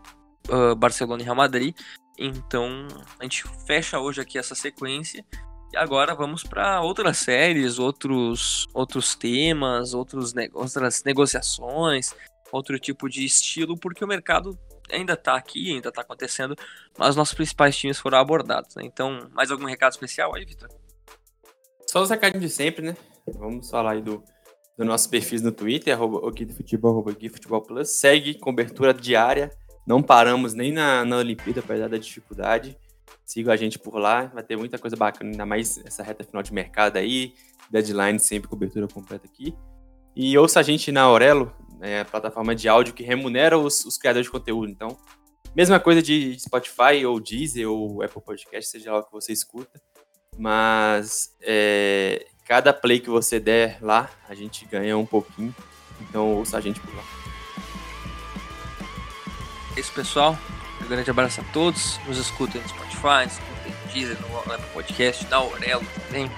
[0.49, 1.75] uh, Barcelona e Real Madrid.
[2.19, 2.85] Então,
[3.17, 5.25] a gente fecha hoje aqui essa sequência
[5.71, 12.13] e agora vamos para outras séries, outros, outros temas, outros outras negociações,
[12.51, 14.59] outro tipo de estilo, porque o mercado
[14.91, 16.57] ainda está aqui, ainda está acontecendo,
[16.97, 18.75] mas nossos principais times foram abordados.
[18.75, 18.83] Né?
[18.83, 20.67] Então, mais algum recado especial aí, Vitor?
[21.87, 22.97] Só os recadinhos de sempre, né?
[23.35, 24.23] Vamos falar aí do,
[24.77, 27.89] do nosso perfil no Twitter, arroba o Futebol, arroba Futebol Plus.
[27.89, 29.51] Segue cobertura diária,
[29.89, 32.77] não paramos nem na, na Olimpíada, apesar da dificuldade.
[33.25, 36.43] Siga a gente por lá, vai ter muita coisa bacana, ainda mais essa reta final
[36.43, 37.33] de mercado aí,
[37.71, 39.55] deadline sempre cobertura completa aqui.
[40.15, 44.27] E ouça a gente na Aurelo, né, plataforma de áudio que remunera os, os, criadores
[44.27, 44.69] de conteúdo.
[44.69, 44.95] Então,
[45.55, 49.81] mesma coisa de Spotify ou Deezer ou Apple Podcast, seja lá o que você escuta.
[50.37, 55.55] Mas é, cada play que você der lá, a gente ganha um pouquinho.
[55.99, 57.18] Então ouça a gente por lá.
[59.79, 60.37] É isso, pessoal.
[60.83, 61.97] Um grande abraço a todos.
[62.05, 66.29] Nos escutem no Spotify, nos escutem no Deezer, no Apple Podcast, na Aurelo também.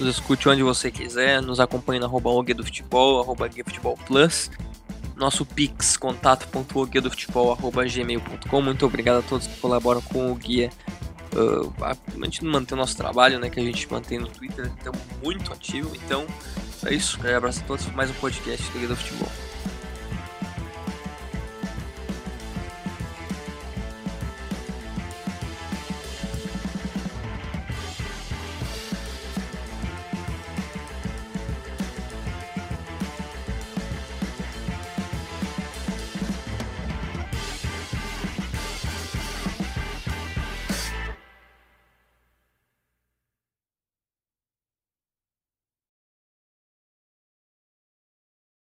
[0.00, 1.40] Nos escute onde você quiser.
[1.40, 4.50] Nos acompanhe na arroba do Futebol, arroba Futebol Plus
[5.14, 8.62] nosso pix, contato.guiadofutebol.gmail.com.
[8.62, 10.70] Muito obrigado a todos que colaboram com o guia
[11.30, 11.94] Uh, a
[12.24, 13.50] gente manter o nosso trabalho, né?
[13.50, 15.94] Que a gente mantém no Twitter, estamos muito ativo.
[15.94, 16.26] Então,
[16.86, 17.18] é isso.
[17.22, 17.84] Um abraço a todos.
[17.92, 19.28] Mais um podcast do Liga do Futebol.